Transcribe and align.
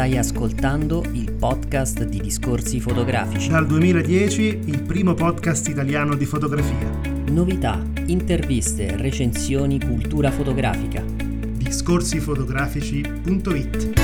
Stai 0.00 0.16
ascoltando 0.16 1.04
il 1.12 1.30
podcast 1.30 2.04
di 2.04 2.22
Discorsi 2.22 2.80
Fotografici. 2.80 3.50
Dal 3.50 3.66
2010 3.66 4.60
il 4.64 4.80
primo 4.80 5.12
podcast 5.12 5.68
italiano 5.68 6.14
di 6.14 6.24
fotografia. 6.24 6.90
Novità, 7.26 7.78
interviste, 8.06 8.96
recensioni, 8.96 9.78
cultura 9.78 10.30
fotografica. 10.30 11.04
Discorsifotografici.it 11.04 14.00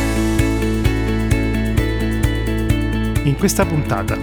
In 3.23 3.37
questa 3.39 3.65
puntata, 3.65 4.19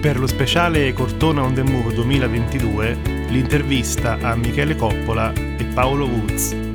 per 0.00 0.20
lo 0.20 0.28
speciale 0.28 0.92
Cortona 0.92 1.42
on 1.42 1.54
the 1.54 1.64
Move 1.64 1.92
2022, 1.92 2.96
l'intervista 3.30 4.16
a 4.20 4.36
Michele 4.36 4.76
Coppola 4.76 5.32
e 5.32 5.64
Paolo 5.74 6.06
Woods. 6.06 6.67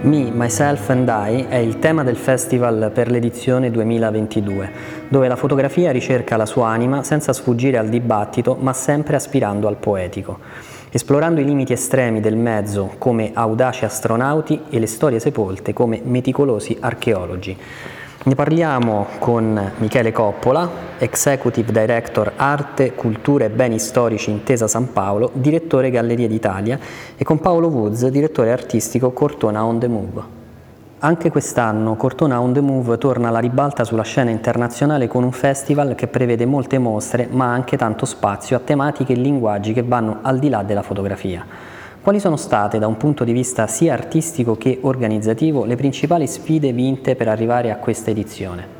Me, 0.00 0.30
Myself 0.32 0.90
and 0.90 1.08
I 1.08 1.46
è 1.48 1.56
il 1.56 1.80
tema 1.80 2.04
del 2.04 2.16
festival 2.16 2.92
per 2.94 3.10
l'edizione 3.10 3.68
2022, 3.68 4.70
dove 5.08 5.26
la 5.26 5.34
fotografia 5.34 5.90
ricerca 5.90 6.36
la 6.36 6.46
sua 6.46 6.68
anima 6.68 7.02
senza 7.02 7.32
sfuggire 7.32 7.78
al 7.78 7.88
dibattito, 7.88 8.56
ma 8.60 8.72
sempre 8.72 9.16
aspirando 9.16 9.66
al 9.66 9.76
poetico, 9.76 10.38
esplorando 10.90 11.40
i 11.40 11.44
limiti 11.44 11.72
estremi 11.72 12.20
del 12.20 12.36
mezzo 12.36 12.94
come 12.96 13.32
audaci 13.34 13.84
astronauti 13.84 14.60
e 14.70 14.78
le 14.78 14.86
storie 14.86 15.18
sepolte 15.18 15.72
come 15.72 16.00
meticolosi 16.04 16.76
archeologi. 16.78 17.56
Ne 18.20 18.34
parliamo 18.34 19.06
con 19.20 19.72
Michele 19.76 20.10
Coppola, 20.10 20.68
Executive 20.98 21.70
Director 21.70 22.32
Arte, 22.34 22.92
Cultura 22.94 23.44
e 23.44 23.48
Beni 23.48 23.78
Storici 23.78 24.30
Intesa 24.30 24.66
San 24.66 24.92
Paolo, 24.92 25.30
direttore 25.34 25.88
Galleria 25.88 26.26
d'Italia, 26.26 26.80
e 27.16 27.24
con 27.24 27.38
Paolo 27.38 27.68
Woods, 27.68 28.08
direttore 28.08 28.50
artistico 28.50 29.12
Cortona 29.12 29.64
On 29.64 29.78
The 29.78 29.86
Move. 29.86 30.22
Anche 30.98 31.30
quest'anno 31.30 31.94
Cortona 31.94 32.40
On 32.40 32.52
The 32.52 32.60
Move 32.60 32.98
torna 32.98 33.28
alla 33.28 33.38
ribalta 33.38 33.84
sulla 33.84 34.02
scena 34.02 34.30
internazionale 34.30 35.06
con 35.06 35.22
un 35.22 35.30
festival 35.30 35.94
che 35.94 36.08
prevede 36.08 36.44
molte 36.44 36.78
mostre, 36.78 37.28
ma 37.30 37.52
anche 37.52 37.76
tanto 37.76 38.04
spazio 38.04 38.56
a 38.56 38.60
tematiche 38.60 39.12
e 39.12 39.16
linguaggi 39.16 39.72
che 39.72 39.84
vanno 39.84 40.18
al 40.22 40.40
di 40.40 40.48
là 40.48 40.64
della 40.64 40.82
fotografia. 40.82 41.46
Quali 42.00 42.20
sono 42.20 42.36
state, 42.36 42.78
da 42.78 42.86
un 42.86 42.96
punto 42.96 43.24
di 43.24 43.32
vista 43.32 43.66
sia 43.66 43.92
artistico 43.92 44.56
che 44.56 44.78
organizzativo, 44.82 45.64
le 45.64 45.74
principali 45.76 46.26
sfide 46.26 46.72
vinte 46.72 47.16
per 47.16 47.28
arrivare 47.28 47.72
a 47.72 47.76
questa 47.76 48.10
edizione? 48.10 48.76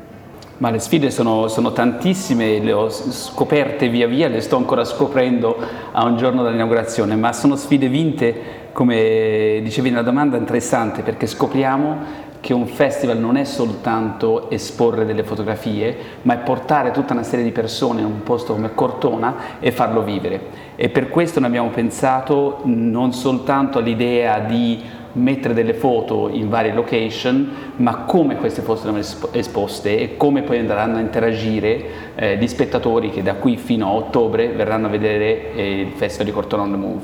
Ma 0.57 0.71
le 0.71 0.79
sfide 0.79 1.11
sono, 1.11 1.47
sono, 1.47 1.71
tantissime, 1.73 2.59
le 2.59 2.71
ho 2.71 2.89
scoperte 2.89 3.89
via 3.89 4.07
via, 4.07 4.29
le 4.29 4.41
sto 4.41 4.55
ancora 4.55 4.83
scoprendo 4.83 5.55
a 5.91 6.05
un 6.05 6.17
giorno 6.17 6.43
dall'inaugurazione, 6.43 7.15
ma 7.15 7.31
sono 7.33 7.55
sfide 7.55 7.87
vinte, 7.87 8.35
come 8.71 9.59
dicevi 9.61 9.89
nella 9.89 10.01
domanda, 10.01 10.37
interessante 10.37 11.01
perché 11.01 11.27
scopriamo 11.27 12.27
che 12.41 12.53
un 12.53 12.67
festival 12.67 13.17
non 13.17 13.35
è 13.35 13.43
soltanto 13.43 14.49
esporre 14.49 15.05
delle 15.05 15.23
fotografie, 15.23 15.95
ma 16.21 16.35
è 16.35 16.37
portare 16.43 16.91
tutta 16.91 17.13
una 17.13 17.23
serie 17.23 17.43
di 17.43 17.51
persone 17.51 17.99
in 17.99 18.05
un 18.05 18.23
posto 18.23 18.53
come 18.53 18.73
Cortona 18.73 19.35
e 19.59 19.71
farlo 19.71 20.01
vivere. 20.01 20.67
E 20.75 20.89
per 20.89 21.09
questo 21.09 21.39
noi 21.39 21.49
abbiamo 21.49 21.69
pensato 21.69 22.59
non 22.63 23.11
soltanto 23.13 23.79
all'idea 23.79 24.39
di 24.39 24.81
mettere 25.11 25.53
delle 25.53 25.73
foto 25.73 26.29
in 26.29 26.49
varie 26.49 26.73
location, 26.73 27.49
ma 27.77 27.97
come 27.97 28.35
queste 28.35 28.61
foto 28.61 28.81
saranno 28.81 29.01
esposte 29.31 29.99
e 29.99 30.17
come 30.17 30.43
poi 30.43 30.59
andranno 30.59 30.97
a 30.97 31.01
interagire 31.01 31.83
eh, 32.15 32.37
gli 32.37 32.47
spettatori 32.47 33.09
che 33.09 33.23
da 33.23 33.33
qui 33.33 33.57
fino 33.57 33.87
a 33.87 33.91
ottobre 33.93 34.49
verranno 34.49 34.87
a 34.87 34.89
vedere 34.89 35.53
eh, 35.53 35.81
il 35.81 35.91
Festival 35.95 36.27
di 36.27 36.31
Cortona 36.31 36.63
on 36.63 36.71
the 36.71 36.77
Move. 36.77 37.01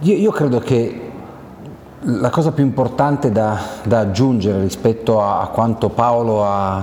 Io, 0.00 0.14
io 0.14 0.30
credo 0.30 0.58
che 0.58 1.07
la 2.02 2.30
cosa 2.30 2.52
più 2.52 2.64
importante 2.64 3.32
da, 3.32 3.58
da 3.82 4.00
aggiungere 4.00 4.60
rispetto 4.60 5.20
a, 5.20 5.40
a 5.40 5.46
quanto 5.48 5.88
Paolo 5.88 6.44
ha, 6.44 6.76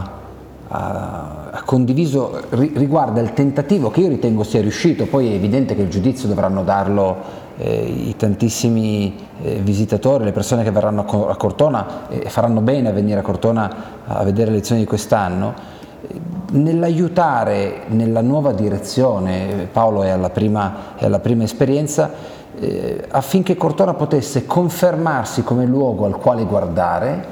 ha, 0.68 1.50
ha 1.52 1.64
condiviso 1.64 2.42
ri, 2.50 2.74
riguarda 2.76 3.22
il 3.22 3.34
tentativo 3.34 3.90
che 3.90 4.02
io 4.02 4.10
ritengo 4.10 4.44
sia 4.44 4.62
riuscito, 4.62 5.06
poi 5.06 5.32
è 5.32 5.36
evidente 5.36 5.76
che 5.76 5.84
il 5.84 5.90
giudizio 5.90 6.28
dovranno 6.28 6.64
darlo 6.64 7.44
eh, 7.58 7.86
i 7.86 8.16
tantissimi 8.18 9.16
eh, 9.42 9.56
visitatori, 9.56 10.26
le 10.26 10.34
persone 10.34 10.64
che 10.64 10.72
verranno 10.72 11.06
a, 11.06 11.32
a 11.32 11.36
Cortona 11.38 12.10
e 12.10 12.24
eh, 12.26 12.30
faranno 12.30 12.60
bene 12.60 12.90
a 12.90 12.92
venire 12.92 13.20
a 13.20 13.24
Cortona 13.24 13.76
a 14.06 14.24
vedere 14.24 14.50
le 14.50 14.58
lezioni 14.58 14.82
di 14.82 14.88
quest'anno, 14.88 15.54
nell'aiutare 16.52 17.84
nella 17.88 18.22
nuova 18.22 18.52
direzione, 18.52 19.68
Paolo 19.72 20.04
è 20.04 20.10
alla 20.10 20.30
prima, 20.30 20.96
è 20.96 21.06
alla 21.06 21.20
prima 21.20 21.44
esperienza, 21.44 22.12
eh, 22.60 23.06
affinché 23.10 23.56
Cortona 23.56 23.94
potesse 23.94 24.46
confermarsi 24.46 25.44
come 25.44 25.66
luogo 25.66 26.06
al 26.06 26.18
quale 26.18 26.46
guardare, 26.46 27.26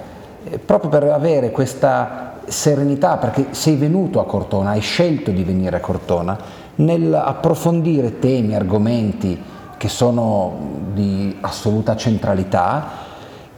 eh, 0.44 0.60
proprio 0.60 0.90
per 0.90 1.04
avere 1.04 1.52
questa 1.52 2.40
serenità, 2.46 3.18
perché 3.18 3.48
sei 3.52 3.76
venuto 3.76 4.20
a 4.20 4.26
Cortona, 4.26 4.72
hai 4.72 4.82
scelto 4.82 5.32
di 5.32 5.44
venire 5.44 5.78
a 5.78 5.80
Cortona, 5.80 6.38
nell'approfondire 6.76 8.20
temi, 8.20 8.56
argomenti 8.56 9.42
che 9.78 9.90
sono 9.90 10.82
di 10.94 11.38
assoluta 11.42 11.96
centralità 11.96 12.88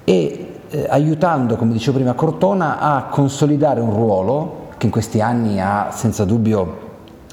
e 0.03 0.59
eh, 0.69 0.85
aiutando, 0.89 1.55
come 1.55 1.73
dicevo 1.73 1.97
prima, 1.97 2.13
Cortona 2.13 2.79
a 2.79 3.03
consolidare 3.05 3.79
un 3.79 3.91
ruolo 3.91 4.63
che 4.77 4.87
in 4.87 4.91
questi 4.91 5.21
anni 5.21 5.61
ha 5.61 5.89
senza 5.91 6.25
dubbio 6.25 6.83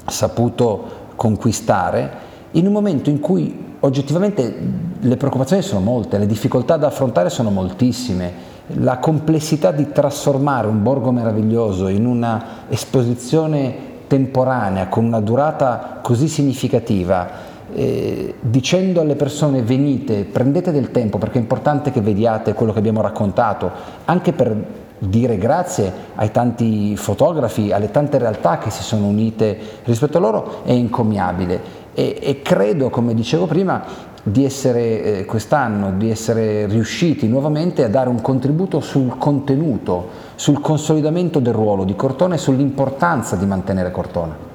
saputo 0.05 1.01
conquistare, 1.15 2.31
in 2.53 2.67
un 2.67 2.71
momento 2.71 3.09
in 3.09 3.19
cui 3.19 3.75
oggettivamente 3.79 4.55
le 4.99 5.17
preoccupazioni 5.17 5.61
sono 5.61 5.81
molte, 5.81 6.17
le 6.17 6.25
difficoltà 6.25 6.77
da 6.77 6.87
affrontare 6.87 7.29
sono 7.29 7.49
moltissime, 7.49 8.51
la 8.79 8.97
complessità 8.97 9.71
di 9.71 9.91
trasformare 9.91 10.67
un 10.67 10.81
borgo 10.81 11.11
meraviglioso 11.11 11.87
in 11.87 12.05
una 12.05 12.65
esposizione 12.69 13.91
temporanea 14.07 14.87
con 14.87 15.03
una 15.03 15.19
durata 15.19 15.99
così 16.01 16.27
significativa, 16.27 17.51
eh, 17.73 18.35
dicendo 18.39 19.01
alle 19.01 19.15
persone 19.15 19.63
venite, 19.63 20.23
prendete 20.23 20.71
del 20.71 20.91
tempo 20.91 21.17
perché 21.17 21.39
è 21.39 21.41
importante 21.41 21.91
che 21.91 22.01
vediate 22.01 22.53
quello 22.53 22.71
che 22.71 22.79
abbiamo 22.79 23.01
raccontato, 23.01 23.71
anche 24.05 24.31
per 24.31 24.81
dire 24.99 25.37
grazie 25.37 25.91
ai 26.15 26.31
tanti 26.31 26.95
fotografi, 26.95 27.73
alle 27.73 27.91
tante 27.91 28.17
realtà 28.17 28.57
che 28.59 28.69
si 28.69 28.83
sono 28.83 29.07
unite 29.07 29.57
rispetto 29.83 30.17
a 30.17 30.21
loro, 30.21 30.61
è 30.63 30.71
incommiabile 30.71 31.81
e, 31.93 32.17
e 32.21 32.41
credo, 32.41 32.89
come 32.89 33.13
dicevo 33.13 33.45
prima, 33.45 34.11
di 34.23 34.45
essere 34.45 35.03
eh, 35.03 35.25
quest'anno, 35.25 35.91
di 35.97 36.09
essere 36.09 36.65
riusciti 36.65 37.27
nuovamente 37.27 37.83
a 37.83 37.89
dare 37.89 38.09
un 38.09 38.21
contributo 38.21 38.79
sul 38.79 39.17
contenuto, 39.17 40.07
sul 40.35 40.61
consolidamento 40.61 41.39
del 41.39 41.53
ruolo 41.53 41.83
di 41.83 41.95
Cortona 41.95 42.35
e 42.35 42.37
sull'importanza 42.37 43.35
di 43.35 43.45
mantenere 43.45 43.91
Cortona. 43.91 44.51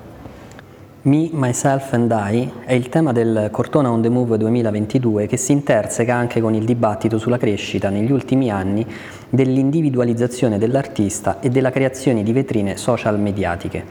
Me, 1.00 1.28
Myself 1.32 1.92
and 1.92 2.10
I 2.10 2.50
è 2.64 2.72
il 2.72 2.88
tema 2.88 3.12
del 3.12 3.50
Cortona 3.52 3.90
on 3.90 4.02
the 4.02 4.08
Move 4.08 4.36
2022 4.36 5.26
che 5.26 5.36
si 5.36 5.52
interseca 5.52 6.14
anche 6.14 6.40
con 6.40 6.54
il 6.54 6.64
dibattito 6.64 7.18
sulla 7.18 7.38
crescita 7.38 7.88
negli 7.88 8.10
ultimi 8.10 8.50
anni 8.50 8.84
dell'individualizzazione 9.28 10.58
dell'artista 10.58 11.40
e 11.40 11.50
della 11.50 11.70
creazione 11.70 12.22
di 12.22 12.32
vetrine 12.32 12.76
social 12.76 13.18
mediatiche. 13.20 13.84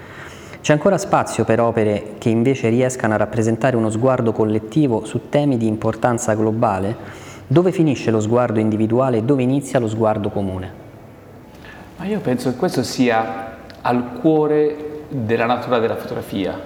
C'è 0.68 0.74
ancora 0.74 0.98
spazio 0.98 1.46
per 1.46 1.62
opere 1.62 2.16
che 2.18 2.28
invece 2.28 2.68
riescano 2.68 3.14
a 3.14 3.18
rappresentare 3.18 3.78
uno 3.78 3.90
sguardo 3.90 4.34
collettivo 4.34 5.06
su 5.06 5.30
temi 5.30 5.56
di 5.56 5.66
importanza 5.66 6.34
globale? 6.36 6.94
Dove 7.48 7.72
finisce 7.72 8.12
lo 8.12 8.20
sguardo 8.20 8.60
individuale 8.60 9.20
e 9.20 9.24
dove 9.24 9.44
inizia 9.44 9.80
lo 9.80 9.88
sguardo 9.88 10.28
comune? 10.28 10.72
Ma 11.96 12.04
io 12.04 12.20
penso 12.20 12.50
che 12.50 12.58
questo 12.58 12.84
sia 12.84 13.60
al 13.80 14.20
cuore 14.20 15.04
della 15.08 15.46
natura 15.46 15.80
della 15.80 15.96
fotografia. 15.96 16.60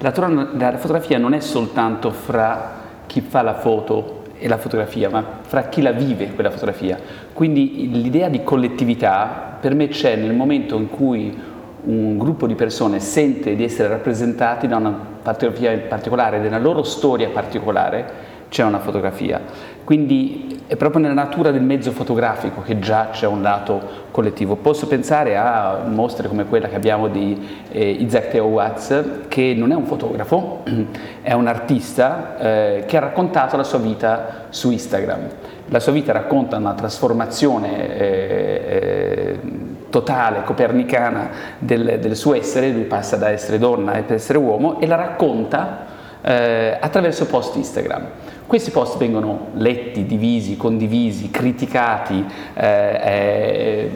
La 0.00 0.10
della 0.10 0.76
fotografia 0.76 1.16
non 1.16 1.32
è 1.32 1.40
soltanto 1.40 2.10
fra 2.10 2.72
chi 3.06 3.22
fa 3.22 3.40
la 3.40 3.54
foto 3.54 4.24
e 4.36 4.48
la 4.48 4.58
fotografia, 4.58 5.08
ma 5.08 5.24
fra 5.40 5.62
chi 5.68 5.80
la 5.80 5.92
vive 5.92 6.34
quella 6.34 6.50
fotografia. 6.50 6.98
Quindi 7.32 7.88
l'idea 7.90 8.28
di 8.28 8.42
collettività 8.44 9.56
per 9.58 9.74
me 9.74 9.88
c'è 9.88 10.14
nel 10.14 10.34
momento 10.34 10.76
in 10.76 10.90
cui 10.90 11.54
un 11.86 12.18
gruppo 12.18 12.46
di 12.46 12.54
persone 12.54 13.00
sente 13.00 13.54
di 13.54 13.64
essere 13.64 13.88
rappresentati 13.88 14.66
da 14.66 14.76
una 14.76 14.98
fotografia 15.22 15.76
particolare, 15.78 16.40
della 16.40 16.58
loro 16.58 16.82
storia 16.82 17.28
particolare, 17.28 18.34
c'è 18.48 18.64
una 18.64 18.78
fotografia. 18.78 19.40
Quindi 19.84 20.62
è 20.66 20.74
proprio 20.74 21.00
nella 21.00 21.14
natura 21.14 21.52
del 21.52 21.62
mezzo 21.62 21.92
fotografico 21.92 22.60
che 22.62 22.80
già 22.80 23.10
c'è 23.10 23.26
un 23.26 23.40
lato 23.40 24.04
collettivo. 24.10 24.56
Posso 24.56 24.88
pensare 24.88 25.36
a 25.36 25.84
mostre 25.86 26.26
come 26.26 26.44
quella 26.44 26.68
che 26.68 26.74
abbiamo 26.74 27.06
di 27.06 27.60
eh, 27.70 27.88
Isaac 27.88 28.30
Theo 28.30 28.46
Watts, 28.46 29.04
che 29.28 29.54
non 29.56 29.70
è 29.70 29.74
un 29.74 29.84
fotografo, 29.84 30.62
è 31.22 31.32
un 31.32 31.46
artista 31.46 32.38
eh, 32.38 32.84
che 32.86 32.96
ha 32.96 33.00
raccontato 33.00 33.56
la 33.56 33.64
sua 33.64 33.78
vita 33.78 34.46
su 34.48 34.70
Instagram. 34.72 35.20
La 35.68 35.80
sua 35.80 35.92
vita 35.92 36.12
racconta 36.12 36.56
una 36.56 36.74
trasformazione 36.74 37.96
eh, 37.96 38.62
eh 38.66 39.55
totale, 39.90 40.42
copernicana 40.44 41.30
del, 41.58 41.98
del, 42.00 42.16
suo 42.16 42.34
essere, 42.34 42.70
lui 42.70 42.84
passa 42.84 43.16
da 43.16 43.30
essere 43.30 43.58
donna 43.58 43.92
a 43.92 44.04
essere 44.08 44.38
uomo 44.38 44.80
e 44.80 44.86
la 44.86 44.96
racconta 44.96 45.86
eh, 46.20 46.76
attraverso 46.80 47.26
post 47.26 47.56
Instagram. 47.56 48.06
Questi 48.46 48.70
post 48.70 48.96
vengono 48.98 49.48
letti, 49.54 50.06
divisi, 50.06 50.56
condivisi, 50.56 51.30
criticati, 51.30 52.24
eh, 52.54 53.00
eh, 53.04 53.90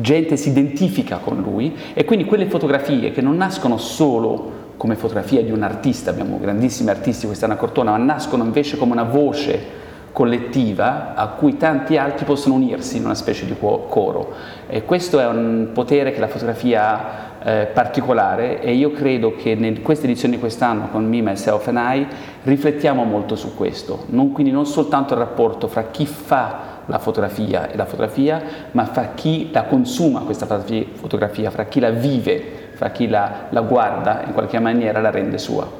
gente 0.00 0.36
si 0.36 0.48
identifica 0.48 1.18
con 1.18 1.38
lui 1.38 1.76
e 1.92 2.04
quindi 2.04 2.24
quelle 2.24 2.46
fotografie 2.46 3.12
che 3.12 3.20
non 3.20 3.36
nascono 3.36 3.76
solo 3.76 4.58
come 4.76 4.94
fotografia 4.94 5.42
di 5.42 5.50
un 5.50 5.62
artista, 5.62 6.08
abbiamo 6.08 6.38
grandissimi 6.40 6.88
artisti 6.88 7.26
quest'anno 7.26 7.52
a 7.52 7.56
Cortona, 7.56 7.90
ma 7.90 7.98
nascono 7.98 8.44
invece 8.44 8.78
come 8.78 8.92
una 8.92 9.02
voce 9.02 9.79
collettiva 10.12 11.14
a 11.14 11.28
cui 11.28 11.56
tanti 11.56 11.96
altri 11.96 12.24
possono 12.24 12.54
unirsi 12.54 12.96
in 12.96 13.04
una 13.04 13.14
specie 13.14 13.46
di 13.46 13.56
coro. 13.58 14.32
E 14.66 14.84
questo 14.84 15.20
è 15.20 15.26
un 15.26 15.70
potere 15.72 16.12
che 16.12 16.20
la 16.20 16.28
fotografia 16.28 16.90
ha 16.90 17.30
eh, 17.42 17.66
particolare 17.72 18.60
e 18.60 18.72
io 18.72 18.92
credo 18.92 19.34
che 19.34 19.50
in 19.50 19.82
questa 19.82 20.04
edizione 20.04 20.34
di 20.34 20.40
quest'anno 20.40 20.88
con 20.90 21.06
Me, 21.06 21.22
Myself 21.22 21.66
and 21.68 21.78
I 21.78 22.06
riflettiamo 22.42 23.04
molto 23.04 23.36
su 23.36 23.54
questo, 23.54 24.04
non, 24.08 24.32
quindi 24.32 24.52
non 24.52 24.66
soltanto 24.66 25.14
il 25.14 25.20
rapporto 25.20 25.68
fra 25.68 25.84
chi 25.84 26.06
fa 26.06 26.68
la 26.86 26.98
fotografia 26.98 27.70
e 27.70 27.76
la 27.76 27.84
fotografia, 27.84 28.42
ma 28.72 28.84
fra 28.84 29.12
chi 29.14 29.50
la 29.52 29.62
consuma 29.62 30.20
questa 30.20 30.46
fotografia, 30.46 31.50
fra 31.50 31.64
chi 31.64 31.80
la 31.80 31.90
vive, 31.90 32.70
fra 32.74 32.90
chi 32.90 33.08
la, 33.08 33.46
la 33.50 33.60
guarda, 33.60 34.22
in 34.26 34.32
qualche 34.32 34.58
maniera 34.58 35.00
la 35.00 35.10
rende 35.10 35.38
sua. 35.38 35.79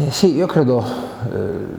Eh 0.00 0.12
sì, 0.12 0.36
io 0.36 0.46
credo 0.46 0.80
eh, 0.80 1.38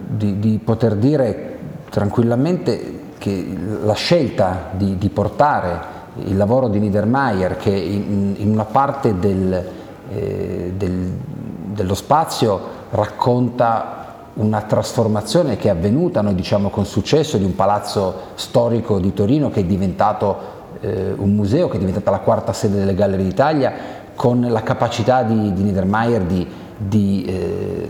di, 0.09 0.39
di, 0.39 0.59
poter 0.61 0.95
dire 0.95 1.57
tranquillamente 1.89 3.13
che 3.17 3.57
la 3.81 3.93
scelta 3.93 4.71
di, 4.71 4.97
di 4.97 5.07
portare 5.07 5.79
il 6.25 6.35
lavoro 6.35 6.67
di 6.67 6.79
Niedermayer 6.79 7.55
che 7.55 7.69
in, 7.69 8.35
in 8.37 8.49
una 8.49 8.65
parte 8.65 9.17
del, 9.17 9.65
eh, 10.09 10.73
del, 10.75 11.11
dello 11.67 11.93
spazio 11.93 12.59
racconta 12.89 14.15
una 14.33 14.63
trasformazione 14.63 15.55
che 15.55 15.69
è 15.69 15.71
avvenuta, 15.71 16.19
noi 16.19 16.35
diciamo 16.35 16.67
con 16.69 16.85
successo, 16.85 17.37
di 17.37 17.45
un 17.45 17.55
palazzo 17.55 18.15
storico 18.35 18.99
di 18.99 19.13
Torino 19.13 19.49
che 19.49 19.61
è 19.61 19.63
diventato 19.63 20.37
eh, 20.81 21.13
un 21.15 21.35
museo, 21.35 21.69
che 21.69 21.77
è 21.77 21.79
diventata 21.79 22.11
la 22.11 22.19
quarta 22.19 22.51
sede 22.51 22.79
delle 22.79 22.95
Gallerie 22.95 23.25
d'Italia, 23.25 23.73
con 24.13 24.45
la 24.45 24.61
capacità 24.61 25.23
di, 25.23 25.53
di 25.53 25.63
Niedermayer 25.63 26.23
di, 26.23 26.45
di 26.79 27.25
eh, 27.25 27.87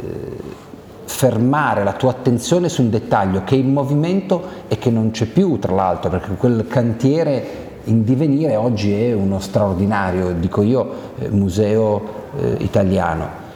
fermare 1.06 1.84
la 1.84 1.94
tua 1.94 2.10
attenzione 2.10 2.70
su 2.70 2.82
un 2.82 2.90
dettaglio 2.90 3.44
che 3.44 3.56
è 3.56 3.58
in 3.60 3.72
movimento 3.72 4.42
e 4.68 4.78
che 4.78 4.90
non 4.90 5.12
c'è 5.12 5.26
più, 5.26 5.60
tra 5.60 5.74
l'altro, 5.74 6.10
perché 6.10 6.34
quel 6.36 6.68
cantiere 6.68 7.68
in 7.86 8.04
divenire 8.04 8.56
oggi 8.56 8.94
è 8.94 9.14
uno 9.14 9.40
straordinario, 9.40 10.34
dico 10.34 10.62
io, 10.62 10.92
eh, 11.20 11.30
museo 11.30 12.02
eh, 12.38 12.56
italiano. 12.60 13.48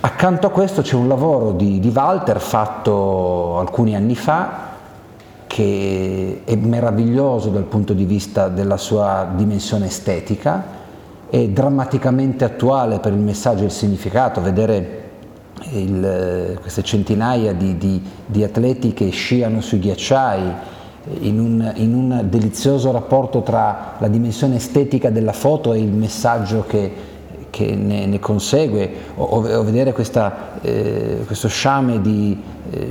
Accanto 0.00 0.46
a 0.46 0.50
questo 0.50 0.82
c'è 0.82 0.94
un 0.94 1.08
lavoro 1.08 1.52
di, 1.52 1.80
di, 1.80 1.88
Walter 1.88 2.40
fatto 2.40 3.58
alcuni 3.58 3.96
anni 3.96 4.14
fa 4.14 4.64
che 5.46 6.42
è 6.44 6.54
meraviglioso 6.56 7.48
dal 7.48 7.64
punto 7.64 7.92
di 7.92 8.04
vista 8.04 8.48
della 8.48 8.76
sua 8.76 9.26
dimensione 9.34 9.86
estetica, 9.86 10.75
è 11.28 11.48
drammaticamente 11.48 12.44
attuale 12.44 12.98
per 12.98 13.12
il 13.12 13.18
messaggio 13.18 13.62
e 13.62 13.66
il 13.66 13.70
significato, 13.70 14.40
vedere 14.40 15.04
il, 15.70 16.58
queste 16.60 16.82
centinaia 16.82 17.52
di, 17.52 17.76
di, 17.78 18.02
di 18.24 18.44
atleti 18.44 18.92
che 18.92 19.08
sciano 19.10 19.60
sui 19.60 19.78
ghiacciai, 19.78 20.74
in 21.20 21.38
un, 21.38 21.72
in 21.76 21.94
un, 21.94 22.26
delizioso 22.28 22.90
rapporto 22.90 23.42
tra 23.42 23.94
la 23.98 24.08
dimensione 24.08 24.56
estetica 24.56 25.08
della 25.10 25.32
foto 25.32 25.72
e 25.72 25.78
il 25.78 25.92
messaggio 25.92 26.64
che, 26.66 26.92
che 27.50 27.76
ne, 27.76 28.06
ne, 28.06 28.18
consegue, 28.18 28.92
o, 29.14 29.24
o 29.24 29.62
vedere 29.62 29.92
questa, 29.92 30.60
eh, 30.60 31.22
questo 31.24 31.46
sciame 31.46 32.00
di 32.00 32.36
eh, 32.70 32.86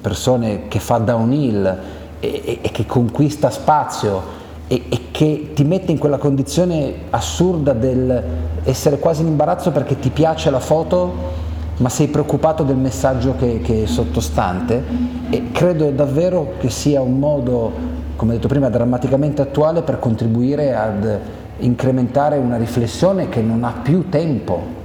persone 0.00 0.68
che 0.68 0.78
fa 0.78 0.98
downhill 0.98 1.78
e, 2.20 2.60
e, 2.62 2.70
che 2.70 2.86
conquista 2.86 3.50
spazio 3.50 4.44
e, 4.68 4.82
e, 4.88 5.00
che 5.10 5.50
ti 5.54 5.64
mette 5.64 5.92
in 5.92 5.98
quella 5.98 6.18
condizione 6.18 6.94
assurda 7.10 7.72
del 7.72 8.22
essere 8.64 8.98
quasi 8.98 9.22
in 9.22 9.28
imbarazzo 9.28 9.70
perché 9.70 9.98
ti 9.98 10.10
piace 10.10 10.50
la 10.50 10.58
foto 10.58 11.44
ma 11.78 11.88
sei 11.88 12.08
preoccupato 12.08 12.62
del 12.62 12.76
messaggio 12.76 13.36
che, 13.36 13.60
che 13.60 13.82
è 13.82 13.86
sottostante. 13.86 14.82
E 15.28 15.50
credo 15.52 15.90
davvero 15.90 16.54
che 16.58 16.70
sia 16.70 17.02
un 17.02 17.18
modo, 17.18 17.70
come 18.16 18.34
detto 18.34 18.48
prima, 18.48 18.70
drammaticamente 18.70 19.42
attuale 19.42 19.82
per 19.82 19.98
contribuire 19.98 20.74
ad 20.74 21.18
incrementare 21.58 22.38
una 22.38 22.56
riflessione 22.56 23.28
che 23.28 23.42
non 23.42 23.64
ha 23.64 23.74
più 23.82 24.08
tempo. 24.08 24.84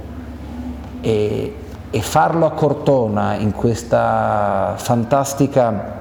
E, 1.00 1.54
e 1.90 2.00
farlo 2.00 2.46
a 2.46 2.52
Cortona, 2.52 3.34
in 3.36 3.52
questa 3.52 4.74
fantastica 4.76 6.00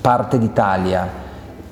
parte 0.00 0.38
d'Italia, 0.38 1.21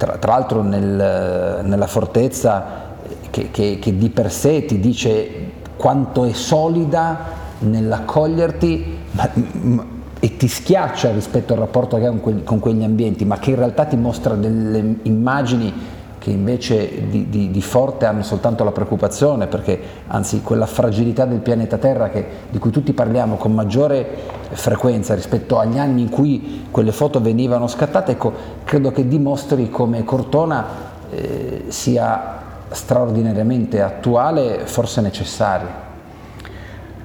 tra, 0.01 0.17
tra 0.17 0.33
l'altro 0.33 0.63
nel, 0.63 1.61
nella 1.63 1.87
fortezza 1.87 2.89
che, 3.29 3.51
che, 3.51 3.79
che 3.79 3.99
di 3.99 4.09
per 4.09 4.33
sé 4.33 4.65
ti 4.65 4.81
dice 4.81 5.51
quanto 5.77 6.25
è 6.25 6.33
solida 6.33 7.19
nell'accoglierti 7.59 8.99
ma, 9.11 9.29
ma, 9.35 9.87
e 10.19 10.37
ti 10.39 10.49
schiaccia 10.49 11.11
rispetto 11.13 11.53
al 11.53 11.59
rapporto 11.59 11.99
che 11.99 12.07
hai 12.07 12.09
con, 12.09 12.21
quegli, 12.21 12.45
con 12.45 12.59
quegli 12.61 12.83
ambienti, 12.83 13.27
ma 13.27 13.39
che 13.39 13.51
in 13.51 13.57
realtà 13.57 13.85
ti 13.85 13.97
mostra 13.97 14.35
delle 14.35 14.97
immagini 15.03 15.73
che 16.21 16.31
invece 16.31 17.09
di, 17.09 17.31
di, 17.31 17.51
di, 17.51 17.63
forte 17.63 18.05
hanno 18.05 18.23
soltanto 18.23 18.63
la 18.63 18.73
preoccupazione, 18.73 19.47
perché 19.47 19.81
anzi 20.09 20.43
quella 20.43 20.67
fragilità 20.67 21.25
del 21.25 21.39
pianeta 21.39 21.79
Terra 21.79 22.11
che, 22.11 22.27
di 22.51 22.59
cui 22.59 22.71
tutti 22.71 22.93
parliamo 22.93 23.37
con 23.37 23.55
maggiore 23.55 24.07
frequenza 24.51 25.15
rispetto 25.15 25.59
agli 25.59 25.79
anni 25.79 26.03
in 26.03 26.11
cui 26.11 26.67
quelle 26.71 26.93
foto 26.93 27.23
venivano 27.23 27.67
scattate, 27.67 28.13
ecco, 28.13 28.33
credo 28.65 28.93
che 28.93 29.09
dimostri 29.09 29.71
come 29.71 30.05
Cortona 30.05 30.67
eh, 31.09 31.65
sia 31.69 32.37
straordinariamente 32.69 33.81
attuale, 33.81 34.67
forse 34.67 35.01
necessario. 35.01 35.90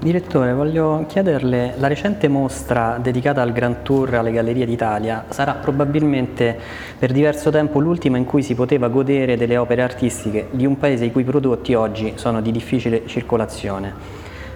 Direttore, 0.05 0.53
voglio 0.53 1.05
chiederle, 1.07 1.73
la 1.77 1.87
recente 1.87 2.27
mostra 2.27 2.99
dedicata 3.01 3.41
al 3.41 3.51
Grand 3.51 3.77
Tour 3.81 4.13
alle 4.13 4.31
Gallerie 4.31 4.67
d'Italia 4.67 5.25
sarà 5.29 5.53
probabilmente 5.53 6.55
per 6.99 7.11
diverso 7.11 7.49
tempo 7.49 7.79
l'ultima 7.79 8.17
in 8.17 8.25
cui 8.25 8.43
si 8.43 8.53
poteva 8.53 8.87
godere 8.89 9.35
delle 9.35 9.57
opere 9.57 9.81
artistiche 9.81 10.49
di 10.51 10.67
un 10.67 10.77
paese 10.77 11.05
i 11.05 11.11
cui 11.11 11.23
prodotti 11.23 11.73
oggi 11.73 12.13
sono 12.17 12.39
di 12.39 12.51
difficile 12.51 13.07
circolazione. 13.07 13.93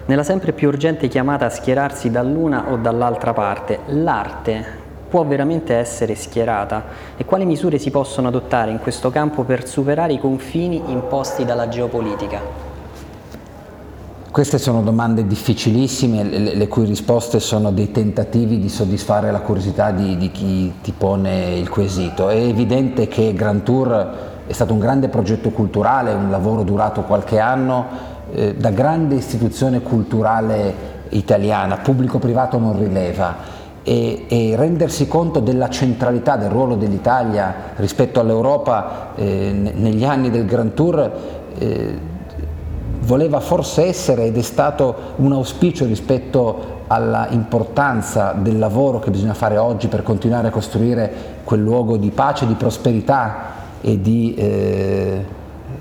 Nella 0.06 0.22
sempre 0.22 0.52
più 0.52 0.68
urgente 0.68 1.08
chiamata 1.08 1.46
a 1.46 1.50
schierarsi 1.50 2.12
dall'una 2.12 2.70
o 2.70 2.76
dall'altra 2.76 3.32
parte, 3.32 3.80
l'arte 3.86 4.64
può 5.08 5.24
veramente 5.24 5.74
essere 5.74 6.14
schierata 6.14 6.84
e 7.16 7.24
quali 7.24 7.44
misure 7.44 7.78
si 7.78 7.90
possono 7.90 8.28
adottare 8.28 8.70
in 8.70 8.78
questo 8.78 9.10
campo 9.10 9.42
per 9.42 9.66
superare 9.66 10.12
i 10.12 10.20
confini 10.20 10.80
imposti 10.92 11.44
dalla 11.44 11.66
geopolitica? 11.66 12.69
Queste 14.30 14.58
sono 14.58 14.80
domande 14.82 15.26
difficilissime, 15.26 16.22
le, 16.22 16.54
le, 16.54 16.68
cui 16.68 16.84
risposte 16.84 17.40
sono 17.40 17.72
dei 17.72 17.90
tentativi 17.90 18.60
di 18.60 18.68
soddisfare 18.68 19.32
la 19.32 19.40
curiosità 19.40 19.90
di, 19.90 20.16
di, 20.16 20.30
chi 20.30 20.72
ti 20.80 20.92
pone 20.96 21.56
il 21.56 21.68
quesito. 21.68 22.28
È 22.28 22.36
evidente 22.36 23.08
che 23.08 23.32
Grand 23.34 23.64
Tour 23.64 24.08
è 24.46 24.52
stato 24.52 24.72
un 24.72 24.78
grande 24.78 25.08
progetto 25.08 25.50
culturale, 25.50 26.12
un 26.12 26.30
lavoro 26.30 26.62
durato 26.62 27.02
qualche 27.02 27.40
anno, 27.40 27.86
eh, 28.32 28.54
da 28.54 28.70
grande 28.70 29.16
istituzione 29.16 29.82
culturale 29.82 30.74
italiana, 31.08 31.78
pubblico-privato 31.78 32.56
non 32.56 32.78
rileva. 32.78 33.58
E, 33.82 34.26
e, 34.28 34.54
rendersi 34.54 35.08
conto 35.08 35.40
della 35.40 35.68
centralità 35.70 36.36
del 36.36 36.50
ruolo 36.50 36.76
dell'Italia 36.76 37.72
rispetto 37.74 38.20
all'Europa 38.20 39.12
eh, 39.16 39.72
negli 39.74 40.04
anni 40.04 40.30
del 40.30 40.44
Grand 40.44 40.72
Tour 40.74 41.12
eh, 41.58 42.18
voleva 43.10 43.40
forse 43.40 43.86
essere 43.86 44.26
ed 44.26 44.36
è 44.36 44.42
stato 44.42 44.94
un 45.16 45.32
auspicio 45.32 45.84
rispetto 45.84 46.78
alla 46.86 47.26
importanza 47.30 48.32
del 48.38 48.56
lavoro 48.56 49.00
che 49.00 49.10
bisogna 49.10 49.34
fare 49.34 49.56
oggi 49.56 49.88
per 49.88 50.04
continuare 50.04 50.46
a 50.46 50.50
costruire 50.52 51.12
quel 51.42 51.60
luogo 51.60 51.96
di 51.96 52.10
pace, 52.10 52.46
di 52.46 52.54
prosperità 52.54 53.58
e 53.80 54.00
di, 54.00 54.34
eh, 54.34 55.24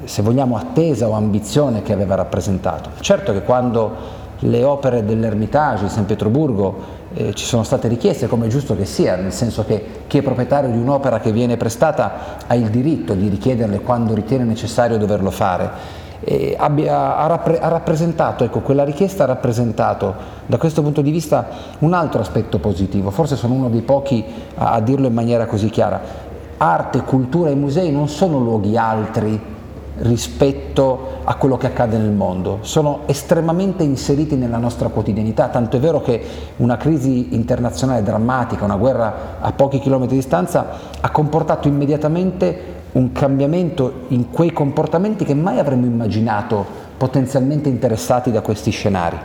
se 0.05 0.24
vogliamo, 0.24 0.57
attesa 0.57 1.07
o 1.07 1.12
ambizione 1.12 1.83
che 1.83 1.93
aveva 1.93 2.15
rappresentato. 2.15 2.89
Certo 3.00 3.31
che 3.31 3.43
quando 3.43 4.17
le 4.39 4.63
opere 4.63 5.05
dell'Ermitage 5.05 5.83
di 5.83 5.89
San 5.89 6.05
Pietroburgo 6.05 6.98
eh, 7.13 7.36
ci 7.36 7.45
sono 7.45 7.62
state 7.62 7.88
richieste, 7.88 8.27
come 8.27 8.48
è 8.48 8.50
giusto 8.50 8.75
che 8.75 8.86
sia, 8.86 9.15
nel 9.15 9.33
senso 9.33 9.63
che 9.65 9.86
chi 10.07 10.17
è 10.17 10.21
proprietario 10.24 10.71
di 10.71 10.79
un'opera 10.79 11.19
che 11.19 11.31
viene 11.31 11.57
prestata 11.57 12.38
ha 12.48 12.55
il 12.55 12.69
diritto 12.69 13.13
di 13.13 13.27
richiederle 13.27 13.81
quando 13.81 14.15
ritiene 14.15 14.45
necessario 14.45 14.98
doverlo 14.98 15.29
fare 15.29 16.07
eh, 16.21 16.55
abbia, 16.57 17.17
ha, 17.17 17.27
rappre, 17.27 17.59
ha, 17.59 17.67
rappresentato, 17.67 18.43
ecco, 18.43 18.59
quella 18.59 18.83
richiesta 18.83 19.23
ha 19.23 19.27
rappresentato 19.27 20.13
da 20.45 20.57
questo 20.57 20.81
punto 20.81 21.01
di 21.01 21.11
vista 21.11 21.47
un 21.79 21.93
altro 21.93 22.21
aspetto 22.21 22.59
positivo, 22.59 23.09
forse 23.11 23.35
sono 23.35 23.53
uno 23.53 23.69
dei 23.69 23.81
pochi 23.81 24.23
a, 24.55 24.71
a 24.73 24.79
dirlo 24.81 25.07
in 25.07 25.13
maniera 25.13 25.45
così 25.45 25.69
chiara. 25.69 26.27
arte, 26.57 27.03
cultura 27.03 27.49
e 27.49 27.55
musei 27.55 27.91
non 27.91 28.07
sono 28.07 28.39
luoghi 28.39 28.75
altri 28.77 29.57
rispetto 29.99 31.17
a 31.23 31.35
quello 31.35 31.57
che 31.57 31.67
accade 31.67 31.97
nel 31.97 32.11
mondo, 32.11 32.59
sono 32.61 33.01
estremamente 33.05 33.83
inseriti 33.83 34.35
nella 34.35 34.57
nostra 34.57 34.88
quotidianità, 34.89 35.47
tanto 35.49 35.77
è 35.77 35.79
vero 35.79 36.01
che 36.01 36.21
una 36.57 36.77
crisi 36.77 37.35
internazionale 37.35 38.01
drammatica, 38.01 38.63
una 38.63 38.77
guerra 38.77 39.38
a 39.39 39.51
pochi 39.51 39.79
chilometri 39.79 40.15
di 40.15 40.21
distanza, 40.21 40.67
ha 40.99 41.09
comportato 41.11 41.67
immediatamente 41.67 42.77
un 42.93 43.12
cambiamento 43.12 44.05
in 44.10 44.29
quei 44.31 44.51
comportamenti 44.51 45.25
che 45.25 45.36
mai 45.36 45.60
avremmo 45.60 45.86
immaginato 45.86 46.65
potenzialmente 46.98 47.69
interessati 47.69 48.31
da 48.31 48.41
questi 48.41 48.72
scenari. 48.72 49.17